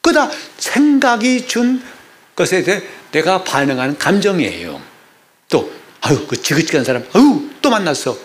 그다 0.00 0.30
생각이 0.58 1.46
준 1.46 1.82
것에 2.34 2.62
대해 2.62 2.82
내가 3.12 3.44
반응하는 3.44 3.98
감정이에요. 3.98 4.80
또 5.48 5.72
아유 6.00 6.26
그 6.26 6.40
지긋지긋한 6.40 6.84
사람 6.84 7.04
아유 7.12 7.50
또 7.60 7.70
만났어. 7.70 8.16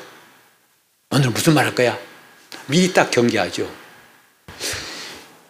오늘 1.12 1.30
무슨 1.30 1.54
말 1.54 1.66
할 1.66 1.74
거야? 1.76 1.98
미리 2.68 2.94
딱 2.94 3.12
경계하죠. 3.12 3.70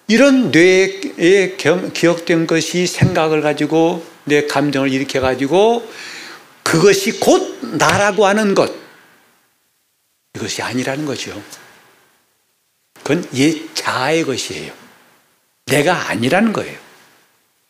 이런 0.07 0.51
뇌에 0.51 1.57
기억된 1.93 2.47
것이 2.47 2.87
생각을 2.87 3.41
가지고 3.41 4.05
내 4.23 4.45
감정을 4.45 4.91
일으켜 4.91 5.19
가지고 5.19 5.89
그것이 6.63 7.19
곧 7.19 7.59
나라고 7.77 8.25
하는 8.25 8.53
것 8.53 8.71
이것이 10.37 10.61
아니라는 10.61 11.05
거죠. 11.05 11.41
그건 12.93 13.27
옛 13.33 13.73
자아의 13.73 14.23
것이에요. 14.23 14.71
내가 15.65 16.09
아니라는 16.09 16.53
거예요. 16.53 16.77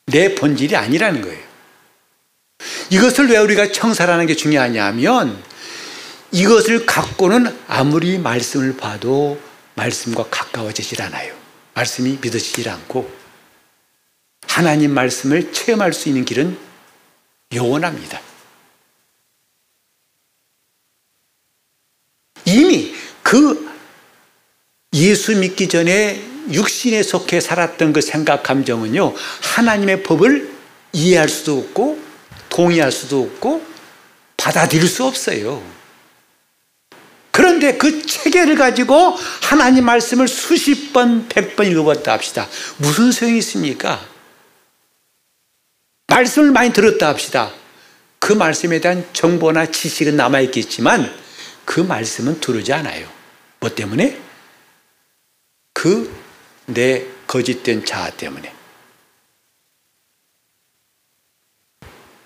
내 0.07 0.35
본질이 0.35 0.75
아니라는 0.75 1.21
거예요. 1.21 1.47
이것을 2.89 3.29
왜 3.29 3.37
우리가 3.37 3.71
청사라는 3.71 4.25
게 4.25 4.35
중요하냐면 4.35 5.41
이것을 6.31 6.85
갖고는 6.85 7.57
아무리 7.67 8.17
말씀을 8.17 8.75
봐도 8.75 9.39
말씀과 9.75 10.25
가까워지질 10.29 11.01
않아요. 11.03 11.33
말씀이 11.73 12.17
믿어지질 12.21 12.69
않고 12.69 13.09
하나님 14.47 14.93
말씀을 14.93 15.53
체험할 15.53 15.93
수 15.93 16.09
있는 16.09 16.25
길은 16.25 16.57
영원합니다. 17.53 18.19
이미 22.47 22.95
그 23.21 23.69
예수 24.93 25.35
믿기 25.35 25.67
전에 25.67 26.23
육신에 26.49 27.03
속해 27.03 27.41
살았던 27.41 27.91
그 27.91 27.99
생각 27.99 28.41
감정은요 28.41 29.13
하나님의 29.55 30.03
법을 30.03 30.49
이해할 30.93 31.27
수도 31.27 31.59
없고 31.59 31.99
동의할 32.47 32.91
수도 32.91 33.23
없고 33.23 33.65
받아들일 34.37 34.87
수 34.87 35.03
없어요. 35.03 35.61
그런데 37.31 37.77
그 37.77 38.05
체계를 38.05 38.55
가지고 38.55 39.15
하나님 39.41 39.85
말씀을 39.85 40.27
수십 40.27 40.93
번, 40.93 41.27
백 41.27 41.55
번 41.55 41.67
읽어봤다 41.67 42.13
합시다. 42.13 42.47
무슨 42.77 43.11
소용이 43.11 43.39
있습니까? 43.39 44.03
말씀을 46.07 46.51
많이 46.51 46.71
들었다 46.71 47.09
합시다. 47.09 47.51
그 48.19 48.31
말씀에 48.31 48.79
대한 48.79 49.05
정보나 49.11 49.69
지식은 49.69 50.15
남아있겠지만 50.15 51.26
그 51.67 51.81
말씀은 51.81 52.39
두르지 52.39 52.71
않아요. 52.71 53.11
뭐 53.59 53.69
때문에? 53.75 54.17
그 55.73 56.09
내 56.67 57.05
거짓된 57.27 57.85
자아 57.85 58.09
때문에. 58.11 58.53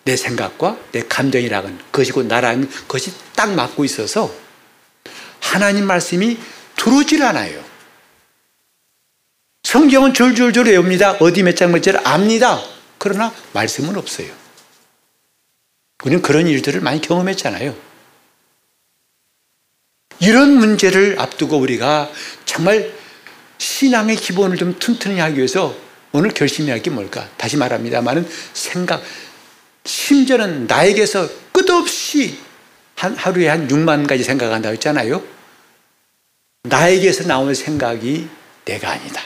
내 0.03 0.15
생각과 0.17 0.79
내 0.91 1.01
감정이라는 1.07 1.79
것이고 1.91 2.23
나라는 2.23 2.69
것이 2.87 3.13
딱 3.35 3.53
맞고 3.53 3.85
있어서 3.85 4.33
하나님 5.39 5.85
말씀이 5.85 6.37
들어오질 6.75 7.21
않아요. 7.23 7.63
성경은 9.63 10.13
줄줄줄 10.13 10.67
외웁니다. 10.67 11.17
어디 11.19 11.43
몇 11.43 11.55
장 11.55 11.71
몇절 11.71 12.05
압니다. 12.05 12.63
그러나 12.97 13.33
말씀은 13.53 13.95
없어요. 13.95 14.33
우리는 16.03 16.21
그런 16.23 16.47
일들을 16.47 16.81
많이 16.81 16.99
경험했잖아요. 16.99 17.90
이런 20.21 20.53
문제를 20.57 21.19
앞두고 21.19 21.57
우리가 21.57 22.09
정말 22.45 22.93
신앙의 23.57 24.15
기본을 24.15 24.55
좀 24.57 24.77
튼튼히 24.77 25.19
하기 25.19 25.37
위해서 25.37 25.75
오늘 26.11 26.29
결심해야 26.29 26.73
할 26.75 26.81
게 26.83 26.89
뭘까? 26.91 27.27
다시 27.37 27.57
말합니다만은 27.57 28.27
생각, 28.53 29.01
심지어는 29.83 30.67
나에게서 30.67 31.27
끝없이 31.51 32.37
한 32.95 33.15
하루에 33.15 33.47
한 33.47 33.67
6만 33.67 34.07
가지 34.07 34.23
생각한다고 34.23 34.73
했잖아요. 34.73 35.23
나에게서 36.63 37.23
나오는 37.23 37.53
생각이 37.55 38.27
내가 38.65 38.91
아니다. 38.91 39.23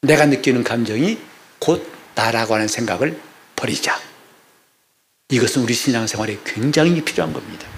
내가 0.00 0.24
느끼는 0.24 0.64
감정이 0.64 1.18
곧 1.58 1.86
나라고 2.14 2.54
하는 2.54 2.68
생각을 2.68 3.20
버리자. 3.54 4.00
이것은 5.28 5.62
우리 5.62 5.74
신앙생활에 5.74 6.38
굉장히 6.46 7.02
필요한 7.04 7.34
겁니다. 7.34 7.77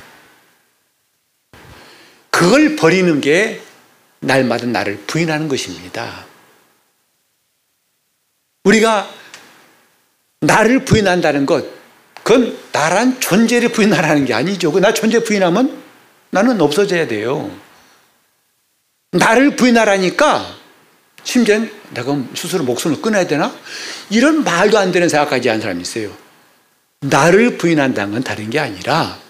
그걸 2.41 2.75
버리는 2.75 3.21
게 3.21 3.61
날마다 4.21 4.65
나를 4.65 4.97
부인하는 5.07 5.47
것입니다. 5.47 6.25
우리가 8.65 9.11
나를 10.41 10.87
부인한다는 10.87 11.45
것, 11.45 11.67
그건 12.23 12.57
나란 12.73 13.21
존재를 13.21 13.73
부인하라는 13.73 14.25
게 14.25 14.33
아니죠. 14.33 14.73
그나 14.73 14.95
존재 14.95 15.23
부인하면 15.23 15.83
나는 16.31 16.59
없어져야 16.63 17.07
돼요. 17.09 17.55
나를 19.11 19.55
부인하라니까 19.57 20.57
심지어 21.23 21.61
내가 21.91 22.17
스스로 22.35 22.65
목숨을 22.65 23.03
끊어야 23.03 23.27
되나? 23.27 23.55
이런 24.09 24.45
말도 24.45 24.79
안 24.79 24.93
되는 24.93 25.11
생각까지 25.11 25.51
한 25.51 25.61
사람이 25.61 25.83
있어요. 25.83 26.11
나를 27.01 27.59
부인한다는 27.59 28.15
건 28.15 28.23
다른 28.25 28.49
게 28.49 28.59
아니라 28.59 29.19
그 29.19 29.30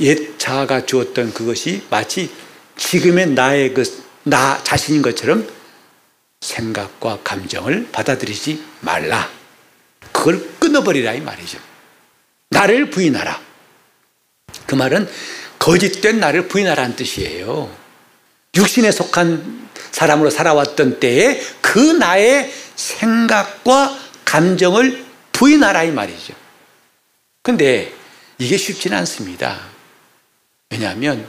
옛 0.00 0.38
자아가 0.38 0.86
주었던 0.86 1.32
그것이 1.34 1.82
마치 1.90 2.30
지금의 2.76 3.30
나의 3.30 3.74
그 3.74 4.08
나 4.28 4.62
자신인 4.62 5.00
것처럼 5.00 5.48
생각과 6.40 7.20
감정을 7.24 7.88
받아들이지 7.90 8.62
말라. 8.80 9.28
그걸 10.12 10.46
끊어버리라 10.58 11.14
이 11.14 11.20
말이죠. 11.20 11.58
나를 12.50 12.90
부인하라. 12.90 13.40
그 14.66 14.74
말은 14.74 15.08
거짓된 15.58 16.20
나를 16.20 16.48
부인하라는 16.48 16.94
뜻이에요. 16.96 17.74
육신에 18.54 18.92
속한 18.92 19.68
사람으로 19.92 20.30
살아왔던 20.30 21.00
때에 21.00 21.40
그 21.60 21.78
나의 21.78 22.52
생각과 22.76 23.98
감정을 24.24 25.04
부인하라 25.32 25.84
이 25.84 25.90
말이죠. 25.90 26.34
근데 27.42 27.92
이게 28.36 28.56
쉽지는 28.56 28.98
않습니다. 28.98 29.58
왜냐하면 30.70 31.28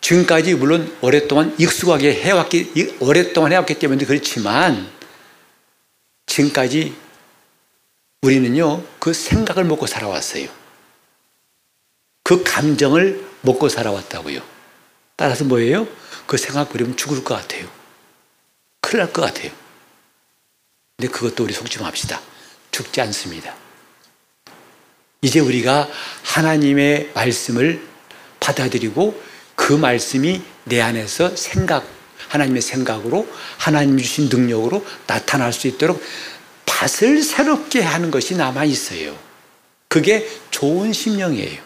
지금까지 0.00 0.54
물론 0.54 0.96
오랫동안 1.02 1.54
익숙하게 1.58 2.14
해왔기, 2.14 2.96
오랫동안 3.00 3.52
해왔기 3.52 3.78
때문에 3.78 4.04
그렇지만 4.06 4.90
지금까지 6.26 6.94
우리는요, 8.22 8.84
그 8.98 9.12
생각을 9.12 9.64
먹고 9.64 9.86
살아왔어요. 9.86 10.48
그 12.22 12.42
감정을 12.44 13.24
먹고 13.42 13.68
살아왔다고요. 13.68 14.42
따라서 15.16 15.44
뭐예요? 15.44 15.86
그 16.26 16.36
생각 16.36 16.70
버리면 16.70 16.96
죽을 16.96 17.24
것 17.24 17.34
같아요. 17.34 17.68
큰일 18.80 19.04
날 19.04 19.12
것 19.12 19.22
같아요. 19.22 19.50
근데 20.96 21.10
그것도 21.12 21.44
우리 21.44 21.52
속지 21.52 21.78
맙시다. 21.80 22.20
죽지 22.70 23.00
않습니다. 23.02 23.54
이제 25.22 25.40
우리가 25.40 25.88
하나님의 26.22 27.10
말씀을 27.14 27.86
받아들이고 28.50 29.20
그 29.54 29.72
말씀이 29.72 30.42
내 30.64 30.80
안에서 30.80 31.36
생각, 31.36 31.86
하나님의 32.28 32.62
생각으로 32.62 33.28
하나님이 33.58 34.02
주신 34.02 34.28
능력으로 34.28 34.84
나타날 35.06 35.52
수 35.52 35.66
있도록 35.68 36.02
밭을 36.66 37.22
새롭게 37.22 37.82
하는 37.82 38.10
것이 38.10 38.36
남아 38.36 38.64
있어요. 38.64 39.16
그게 39.88 40.28
좋은 40.50 40.92
심령이에요. 40.92 41.60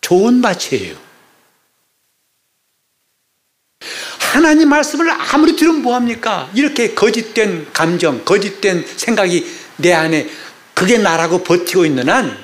좋은 0.00 0.42
밭이에요. 0.42 0.96
하나님 4.18 4.68
말씀을 4.70 5.10
아무리 5.10 5.56
들으면 5.56 5.82
뭐합니까? 5.82 6.50
이렇게 6.54 6.94
거짓된 6.94 7.72
감정, 7.72 8.24
거짓된 8.24 8.84
생각이 8.96 9.46
내 9.76 9.92
안에 9.92 10.28
그게 10.74 10.98
나라고 10.98 11.44
버티고 11.44 11.84
있는 11.84 12.08
한 12.08 12.36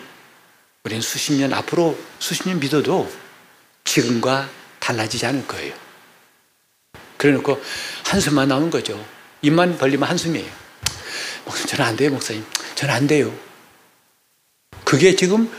우리는 0.84 1.02
수십 1.02 1.32
년 1.32 1.52
앞으로 1.52 1.98
수십 2.18 2.46
년 2.48 2.60
믿어도 2.60 3.10
지금과 3.88 4.48
달라지지 4.80 5.24
않을 5.26 5.46
거예요. 5.46 5.74
그래 7.16 7.32
놓고 7.32 7.60
한숨만 8.04 8.48
나오는 8.48 8.70
거죠. 8.70 9.02
입만 9.42 9.78
벌리면 9.78 10.08
한숨이에요. 10.08 10.50
저는 11.66 11.84
안 11.84 11.96
돼요, 11.96 12.10
목사님. 12.10 12.44
저는 12.74 12.94
안 12.94 13.06
돼요. 13.06 13.34
그게 14.84 15.16
지금 15.16 15.50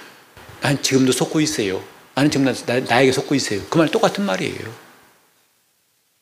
난 0.61 0.81
지금도 0.81 1.11
속고 1.11 1.41
있어요. 1.41 1.83
나는 2.13 2.29
지금 2.29 2.45
나, 2.45 2.79
나에게 2.79 3.11
속고 3.11 3.33
있어요. 3.35 3.61
그 3.69 3.77
말 3.79 3.89
똑같은 3.89 4.23
말이에요. 4.25 4.73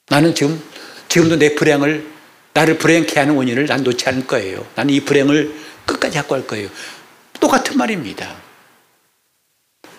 나는 0.10 0.34
지금 0.34 0.62
지금도 1.10 1.38
내 1.38 1.56
불행을 1.56 2.08
나를 2.54 2.78
불행케 2.78 3.20
하는 3.20 3.36
원인을 3.36 3.66
난 3.68 3.84
놓지 3.84 4.08
않을 4.08 4.26
거예요. 4.28 4.66
나는 4.76 4.94
이 4.94 5.02
불행을 5.02 5.54
끝까지 5.86 6.18
갖고 6.18 6.36
할 6.36 6.48
거예요. 6.48 6.70
똑같은 7.40 7.78
말입니다. 7.78 8.36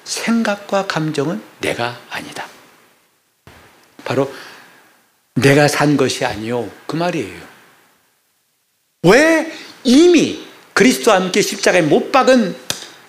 생각과 0.08 0.86
감정은 0.86 1.42
내가 1.60 2.00
아니다. 2.08 2.48
바로 4.04 4.32
내가 5.34 5.68
산 5.68 5.96
것이 5.98 6.24
아니요. 6.24 6.68
그 6.86 6.96
말이에요. 6.96 7.40
왜 9.02 9.52
이미 9.84 10.46
그리스도와 10.72 11.20
함께 11.20 11.42
십자가에 11.42 11.82
못 11.82 12.10
박은 12.10 12.56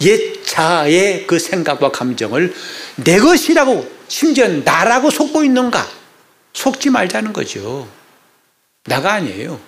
옛 0.01 0.43
자아의 0.43 1.25
그 1.25 1.39
생각과 1.39 1.91
감정을 1.91 2.53
내 2.97 3.17
것이라고 3.17 3.89
심지어 4.09 4.47
나라고 4.47 5.09
속고 5.09 5.43
있는가? 5.43 5.87
속지 6.53 6.89
말자는 6.89 7.31
거죠. 7.31 7.87
나가 8.83 9.13
아니에요. 9.13 9.59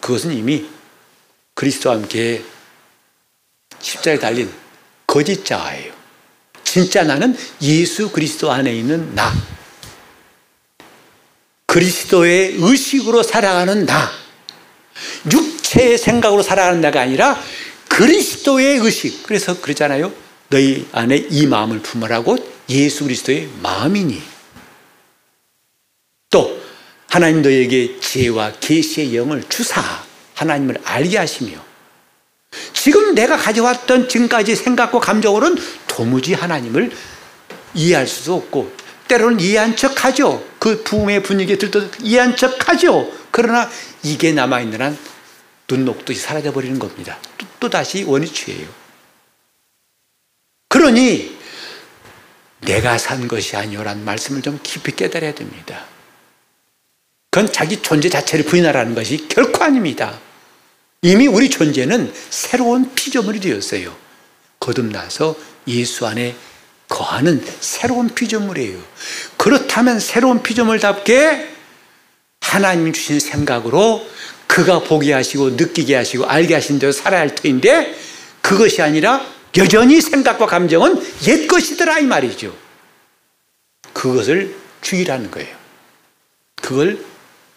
그것은 0.00 0.32
이미 0.32 0.68
그리스도와 1.54 1.96
함께 1.96 2.42
십자가에 3.80 4.18
달린 4.18 4.65
거짓 5.16 5.46
자아예요. 5.46 5.94
진짜 6.62 7.02
나는 7.02 7.34
예수 7.62 8.10
그리스도 8.10 8.52
안에 8.52 8.70
있는 8.70 9.14
나. 9.14 9.32
그리스도의 11.64 12.56
의식으로 12.58 13.22
살아가는 13.22 13.86
나. 13.86 14.10
육체의 15.32 15.96
생각으로 15.96 16.42
살아가는 16.42 16.82
나가 16.82 17.00
아니라 17.00 17.42
그리스도의 17.88 18.76
의식. 18.76 19.22
그래서 19.22 19.58
그러잖아요. 19.58 20.12
너희 20.50 20.86
안에 20.92 21.16
이 21.30 21.46
마음을 21.46 21.78
품으라고 21.80 22.36
예수 22.68 23.04
그리스도의 23.04 23.48
마음이니. 23.62 24.22
또 26.28 26.60
하나님 27.08 27.40
너에게 27.40 27.98
지혜와 28.00 28.52
계시의 28.60 29.16
영을 29.16 29.42
주사 29.48 29.80
하나님을 30.34 30.76
알게 30.84 31.16
하시며 31.16 31.64
지금 32.86 33.16
내가 33.16 33.36
가져왔던 33.36 34.08
지금까지 34.08 34.54
생각과 34.54 35.00
감정으로는 35.00 35.60
도무지 35.88 36.34
하나님을 36.34 36.92
이해할 37.74 38.06
수도 38.06 38.36
없고 38.36 38.72
때로는 39.08 39.40
이해한 39.40 39.74
척 39.74 40.04
하죠. 40.04 40.46
그 40.60 40.84
부흥의 40.84 41.24
분위기에 41.24 41.58
들떠 41.58 41.90
이해한 42.00 42.36
척 42.36 42.68
하죠. 42.68 43.12
그러나 43.32 43.68
이게 44.04 44.30
남아있는 44.30 44.80
한 44.80 44.96
눈녹듯이 45.68 46.20
사라져버리는 46.20 46.78
겁니다. 46.78 47.18
또, 47.36 47.46
또 47.58 47.70
다시 47.70 48.04
원위치예요. 48.04 48.68
그러니 50.68 51.36
내가 52.60 52.98
산 52.98 53.26
것이 53.26 53.56
아니오라는 53.56 54.04
말씀을 54.04 54.42
좀 54.42 54.60
깊이 54.62 54.94
깨달아야 54.94 55.34
됩니다. 55.34 55.86
그건 57.32 57.52
자기 57.52 57.82
존재 57.82 58.08
자체를 58.08 58.44
부인하라는 58.44 58.94
것이 58.94 59.26
결코 59.26 59.64
아닙니다. 59.64 60.20
이미 61.02 61.26
우리 61.26 61.50
존재는 61.50 62.12
새로운 62.30 62.94
피조물이 62.94 63.40
되었어요. 63.40 63.94
거듭나서 64.60 65.36
예수 65.68 66.06
안에 66.06 66.34
거하는 66.88 67.44
새로운 67.60 68.14
피조물이에요. 68.14 68.78
그렇다면 69.36 70.00
새로운 70.00 70.42
피조물답게 70.42 71.54
하나님 72.40 72.92
주신 72.92 73.20
생각으로 73.20 74.06
그가 74.46 74.80
보게 74.80 75.12
하시고 75.12 75.50
느끼게 75.50 75.94
하시고 75.94 76.26
알게 76.26 76.54
하신 76.54 76.78
대로 76.78 76.92
살아야 76.92 77.20
할 77.20 77.34
터인데 77.34 77.94
그것이 78.40 78.82
아니라 78.82 79.26
여전히 79.56 80.00
생각과 80.00 80.46
감정은 80.46 81.02
옛 81.26 81.46
것이더라 81.46 81.98
이 81.98 82.04
말이죠. 82.04 82.56
그것을 83.92 84.54
주의라는 84.82 85.30
거예요. 85.30 85.56
그걸 86.56 87.04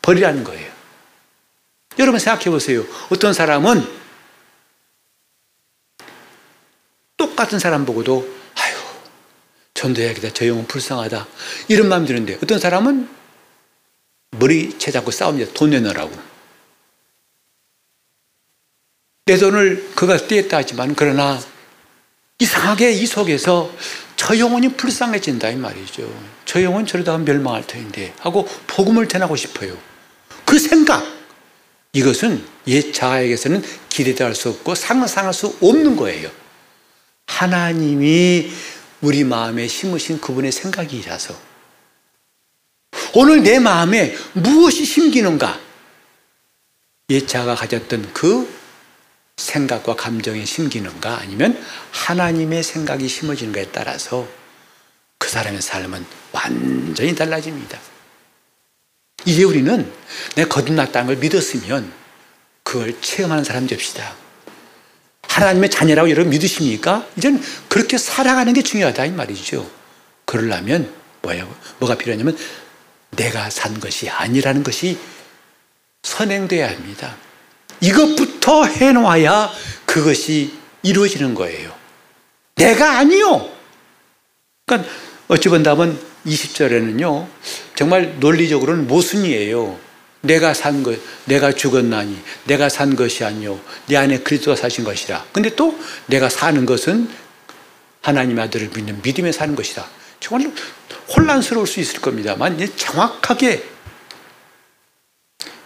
버리라는 0.02 0.44
거예요. 0.44 0.69
여러분 2.00 2.18
생각해 2.18 2.50
보세요. 2.50 2.86
어떤 3.10 3.34
사람은 3.34 3.86
똑같은 7.18 7.60
사람 7.60 7.86
보고도 7.86 8.28
아유 8.56 8.76
전도해야겠다. 9.74 10.30
저 10.34 10.48
영은 10.48 10.66
불쌍하다. 10.66 11.28
이런 11.68 11.90
마음 11.90 12.06
드는데 12.06 12.40
어떤 12.42 12.58
사람은 12.58 13.10
머리 14.32 14.80
채 14.80 14.92
잡고 14.92 15.12
싸웁니다. 15.12 15.52
돈 15.54 15.72
내놓으라고. 15.72 16.12
내 19.26 19.38
돈을 19.38 19.92
그가 19.94 20.16
떼었다 20.18 20.58
하지만 20.58 20.96
그러나 20.96 21.40
이상하게 22.40 22.94
이 22.94 23.06
속에서 23.06 23.70
저 24.16 24.38
영혼이 24.38 24.70
불쌍해진다 24.70 25.50
이 25.50 25.56
말이죠. 25.58 26.10
저 26.46 26.64
영혼 26.64 26.86
저러다 26.86 27.12
가 27.12 27.18
멸망할 27.18 27.68
터인데 27.68 28.14
하고 28.20 28.48
복음을 28.68 29.08
전하고 29.10 29.36
싶어요. 29.36 29.78
그 30.46 30.58
생각 30.58 31.19
이것은 31.94 32.46
옛 32.68 32.92
자아에게서는 32.92 33.64
기대할 33.90 34.36
수 34.36 34.50
없고 34.50 34.76
상상할 34.76 35.34
수 35.34 35.58
없는 35.62 35.96
거예요. 35.96 36.30
하나님이 37.26 38.52
우리 39.02 39.24
마음에 39.24 39.68
심으신 39.68 40.20
그분의 40.22 40.52
생각이라서 40.52 41.36
오늘 43.16 43.42
내 43.42 43.60
마음에 43.60 44.16
무엇이 44.34 44.86
심기는가? 44.86 45.60
옛 47.10 47.28
자가 47.28 47.56
가졌던 47.56 48.14
그 48.14 48.48
생각과 49.38 49.96
감정에 49.96 50.46
심기는가 50.46 51.20
아니면 51.20 51.60
하나님의 51.92 52.62
생각이 52.62 53.08
심어지는가에 53.08 53.68
따라서 53.72 54.28
그 55.18 55.30
사람의 55.30 55.62
삶은 55.62 56.06
완전히 56.32 57.16
달라집니다. 57.16 57.80
이제 59.26 59.44
우리는 59.44 59.92
내 60.36 60.46
거듭났다는 60.46 61.08
걸 61.08 61.16
믿었으면 61.18 61.92
그걸 62.64 63.00
체험하는 63.02 63.44
사람 63.44 63.68
됩시다. 63.68 64.16
하나님의 65.24 65.70
자녀라고 65.70 66.10
여러분 66.10 66.32
믿으십니까? 66.32 67.08
이제는 67.18 67.42
그렇게 67.68 67.98
살아가는 67.98 68.52
게 68.54 68.62
중요하다 68.62 69.06
이 69.06 69.12
말이죠. 69.12 69.70
그러려면 70.26 70.92
뭐예요? 71.22 71.54
뭐가 71.80 71.96
필요하냐면 71.96 72.38
내가 73.12 73.50
산 73.50 73.80
것이 73.80 74.10
아니라는 74.10 74.64
것이 74.64 74.98
선행돼야 76.04 76.70
합니다. 76.70 77.16
이것부터 77.82 78.66
해놓아야 78.66 79.52
그것이 79.86 80.54
이루어지는 80.84 81.34
거예요. 81.36 81.74
내가 82.56 82.98
아니요. 82.98 83.50
그러니까 84.66 84.92
어찌 85.28 85.50
본다면 85.50 86.00
20절에는요, 86.26 87.28
정말 87.80 88.20
논리적으로는 88.20 88.88
모순이에요. 88.88 89.80
내가 90.20 90.54
산 90.54 90.84
것, 90.84 91.00
내가 91.24 91.54
죽었나니, 91.54 92.20
내가 92.44 92.68
산 92.68 92.98
것이 92.98 93.24
아니요, 93.24 93.58
내 93.86 93.96
안에 93.96 94.20
그리스도가 94.20 94.58
사신 94.58 94.84
것이라. 94.84 95.26
근데 95.32 95.56
또 95.56 95.80
내가 96.08 96.28
사는 96.28 96.66
것은 96.66 97.10
하나님 98.02 98.38
아들을 98.38 98.72
믿는 98.76 99.02
믿음에 99.02 99.32
사는 99.32 99.56
것이다. 99.56 99.88
정말 100.20 100.52
혼란스러울 101.16 101.66
수 101.66 101.80
있을 101.80 102.02
겁니다만, 102.02 102.60
정확하게 102.76 103.64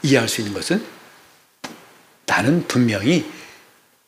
이해할 0.03 0.30
수 0.30 0.41
있는 0.41 0.53
것은 0.53 0.86
나는 2.28 2.68
분명히 2.68 3.26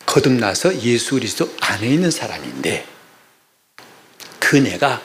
거듭나서 0.05 0.79
예수 0.83 1.15
그리스도 1.15 1.51
안에 1.59 1.87
있는 1.87 2.11
사람인데 2.11 2.85
그 4.37 4.57
내가 4.57 5.01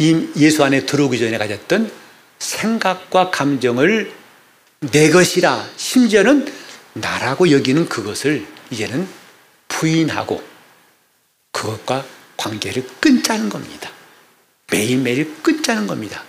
예수 0.00 0.64
안에 0.64 0.84
들어오기 0.84 1.16
전에 1.20 1.38
가졌던 1.38 2.07
생각과 2.38 3.30
감정을 3.30 4.12
내 4.80 5.10
것이라 5.10 5.68
심지어는 5.76 6.52
나라고 6.94 7.50
여기는 7.50 7.88
그것을 7.88 8.46
이제는 8.70 9.08
부인하고 9.68 10.42
그것과 11.52 12.04
관계를 12.36 12.86
끊자는 13.00 13.48
겁니다. 13.48 13.90
매일매일 14.70 15.42
끊자는 15.42 15.86
겁니다. 15.86 16.22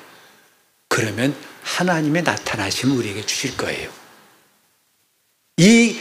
그러면 0.87 1.35
하나님의 1.63 2.23
나타나심을 2.23 2.97
우리에게 2.97 3.25
주실 3.25 3.55
거예요. 3.57 3.89
이 5.57 5.99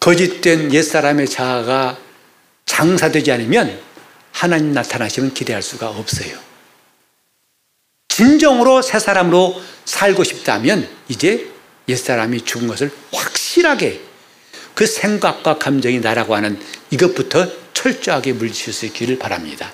거짓된 0.00 0.72
옛사람의 0.72 1.28
자아가 1.28 1.98
장사되지 2.66 3.30
않으면 3.32 3.80
하나님 4.32 4.72
나타나시면 4.72 5.34
기대할 5.34 5.62
수가 5.62 5.90
없어요. 5.90 6.36
진정으로 8.14 8.80
새 8.80 9.00
사람으로 9.00 9.60
살고 9.84 10.22
싶다면 10.22 10.88
이제 11.08 11.48
옛사람이 11.88 12.42
죽은 12.42 12.68
것을 12.68 12.92
확실하게 13.12 14.00
그 14.72 14.86
생각과 14.86 15.58
감정이 15.58 15.98
나라고 15.98 16.36
하는 16.36 16.56
이것부터 16.90 17.48
철저하게 17.72 18.34
물리칠 18.34 18.72
수 18.72 18.86
있기를 18.86 19.18
바랍니다. 19.18 19.72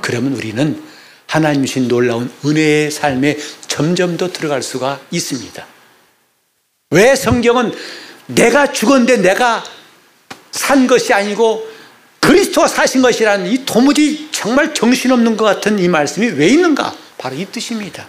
그러면 0.00 0.34
우리는 0.34 0.80
하나님 1.26 1.66
신 1.66 1.88
놀라운 1.88 2.30
은혜의 2.44 2.92
삶에 2.92 3.36
점점 3.66 4.16
더 4.16 4.30
들어갈 4.32 4.62
수가 4.62 5.00
있습니다. 5.10 5.66
왜 6.90 7.16
성경은 7.16 7.74
내가 8.26 8.70
죽었는데 8.70 9.16
내가 9.16 9.64
산 10.52 10.86
것이 10.86 11.12
아니고 11.12 11.66
그리스도가 12.20 12.68
사신 12.68 13.02
것이라는 13.02 13.50
이 13.50 13.64
도무지 13.64 14.28
정말 14.30 14.72
정신없는 14.72 15.36
것 15.36 15.44
같은 15.44 15.80
이 15.80 15.88
말씀이 15.88 16.28
왜 16.28 16.46
있는가? 16.46 17.02
바로 17.22 17.36
이 17.36 17.44
뜻입니다. 17.44 18.08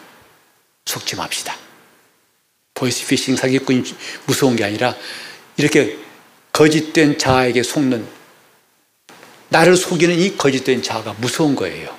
속지 0.86 1.16
맙시다. 1.16 1.56
보이스피싱 2.74 3.36
사기꾼이 3.36 3.84
무서운 4.26 4.56
게 4.56 4.64
아니라 4.64 4.96
이렇게 5.56 6.00
거짓된 6.52 7.20
자아에게 7.20 7.62
속는 7.62 8.08
나를 9.50 9.78
속이는 9.78 10.18
이 10.18 10.36
거짓된 10.36 10.82
자아가 10.82 11.14
무서운 11.20 11.56
거예요. 11.56 11.96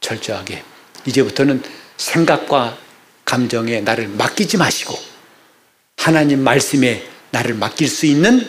철저하게. 0.00 0.62
이제부터는 1.06 1.62
생각과 1.96 2.76
감정에 3.24 3.80
나를 3.80 4.08
맡기지 4.08 4.58
마시고 4.58 4.94
하나님 5.96 6.40
말씀에 6.40 7.08
나를 7.30 7.54
맡길 7.54 7.88
수 7.88 8.04
있는 8.04 8.46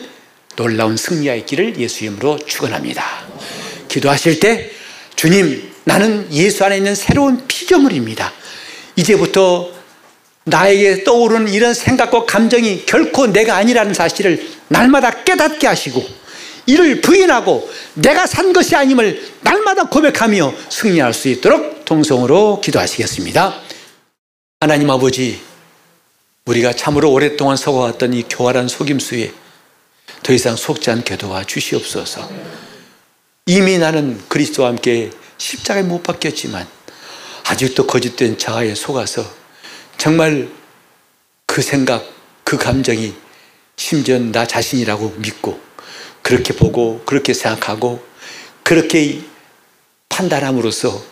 놀라운 0.56 0.98
승리가 0.98 1.36
있기를 1.36 1.78
예수 1.78 2.04
이름으로 2.04 2.36
축원합니다. 2.44 3.26
기도하실 3.88 4.40
때 4.40 4.70
주님 5.16 5.73
나는 5.84 6.26
예수 6.32 6.64
안에 6.64 6.78
있는 6.78 6.94
새로운 6.94 7.46
피조물입니다. 7.46 8.32
이제부터 8.96 9.70
나에게 10.44 11.04
떠오르는 11.04 11.52
이런 11.52 11.72
생각과 11.72 12.26
감정이 12.26 12.84
결코 12.86 13.26
내가 13.26 13.56
아니라는 13.56 13.94
사실을 13.94 14.46
날마다 14.68 15.24
깨닫게 15.24 15.66
하시고 15.66 16.04
이를 16.66 17.00
부인하고 17.00 17.68
내가 17.94 18.26
산 18.26 18.52
것이 18.52 18.74
아님을 18.74 19.22
날마다 19.42 19.84
고백하며 19.84 20.54
승리할 20.70 21.12
수 21.12 21.28
있도록 21.28 21.84
동성으로 21.84 22.60
기도하시겠습니다. 22.62 23.54
하나님 24.60 24.90
아버지 24.90 25.40
우리가 26.46 26.74
참으로 26.74 27.10
오랫동안 27.10 27.56
속아왔던 27.56 28.14
이 28.14 28.24
교활한 28.28 28.68
속임수에 28.68 29.32
더 30.22 30.32
이상 30.32 30.56
속지 30.56 30.90
않게 30.90 31.16
도와 31.16 31.44
주시옵소서. 31.44 32.30
이미 33.46 33.78
나는 33.78 34.20
그리스도와 34.28 34.68
함께 34.68 35.10
십자가에 35.38 35.82
못 35.82 36.02
박혔지만 36.02 36.66
아직도 37.46 37.86
거짓된 37.86 38.38
자아에 38.38 38.74
속아서 38.74 39.24
정말 39.98 40.48
그 41.46 41.62
생각, 41.62 42.04
그 42.42 42.56
감정이 42.56 43.14
심지어 43.76 44.18
나 44.18 44.46
자신이라고 44.46 45.16
믿고 45.18 45.60
그렇게 46.22 46.54
보고 46.54 47.02
그렇게 47.04 47.34
생각하고 47.34 48.04
그렇게 48.62 49.22
판단함으로써 50.08 51.02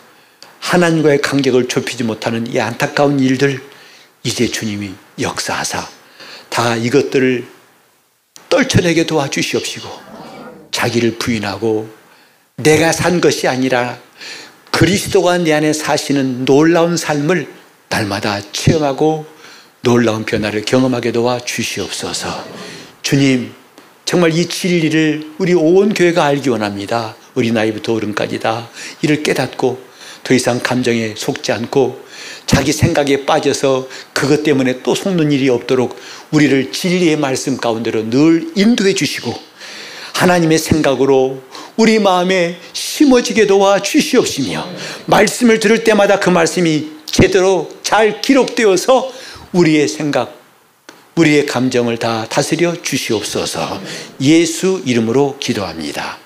하나님과의 0.59 1.21
간격을 1.21 1.67
좁히지 1.67 2.03
못하는 2.03 2.47
이 2.47 2.59
안타까운 2.59 3.19
일들 3.19 3.61
이제 4.23 4.47
주님이 4.47 4.93
역사하사 5.19 5.87
다 6.49 6.75
이것들을 6.75 7.45
떨쳐내게 8.49 9.05
도와주시옵시고 9.05 9.89
자기를 10.71 11.17
부인하고 11.17 11.89
내가 12.57 12.91
산 12.91 13.19
것이 13.19 13.47
아니라 13.47 13.97
그리스도가 14.69 15.39
내 15.39 15.53
안에 15.53 15.73
사시는 15.73 16.45
놀라운 16.45 16.97
삶을 16.97 17.47
날마다 17.89 18.41
체험하고 18.51 19.25
놀라운 19.81 20.23
변화를 20.23 20.63
경험하게 20.63 21.11
도와 21.13 21.39
주시옵소서. 21.39 22.45
주님, 23.01 23.51
정말 24.05 24.33
이 24.33 24.47
진리를 24.47 25.33
우리 25.39 25.55
온 25.55 25.95
교회가 25.95 26.25
알기 26.25 26.49
원합니다. 26.49 27.15
우리 27.33 27.51
나이부터 27.51 27.95
어른까지 27.95 28.39
다. 28.39 28.69
이를 29.01 29.23
깨닫고 29.23 29.81
더 30.23 30.33
이상 30.35 30.59
감정에 30.59 31.15
속지 31.17 31.51
않고 31.51 32.03
자기 32.45 32.71
생각에 32.71 33.25
빠져서 33.25 33.87
그것 34.13 34.43
때문에 34.43 34.83
또 34.83 34.93
속는 34.93 35.31
일이 35.31 35.49
없도록 35.49 35.99
우리를 36.29 36.71
진리의 36.71 37.17
말씀 37.17 37.57
가운데로 37.57 38.11
늘 38.11 38.51
인도해 38.55 38.93
주시고 38.93 39.33
하나님의 40.13 40.59
생각으로 40.59 41.41
우리 41.75 41.99
마음에 41.99 42.57
심어지게 42.73 43.47
도와 43.47 43.81
주시옵시며 43.81 44.67
말씀을 45.07 45.59
들을 45.59 45.83
때마다 45.83 46.19
그 46.19 46.29
말씀이 46.29 46.91
제대로 47.05 47.69
잘 47.81 48.21
기록되어서 48.21 49.11
우리의 49.53 49.87
생각, 49.87 50.39
우리의 51.15 51.45
감정을 51.45 51.97
다 51.97 52.25
다스려 52.29 52.81
주시옵소서 52.81 53.81
예수 54.21 54.81
이름으로 54.85 55.37
기도합니다. 55.39 56.22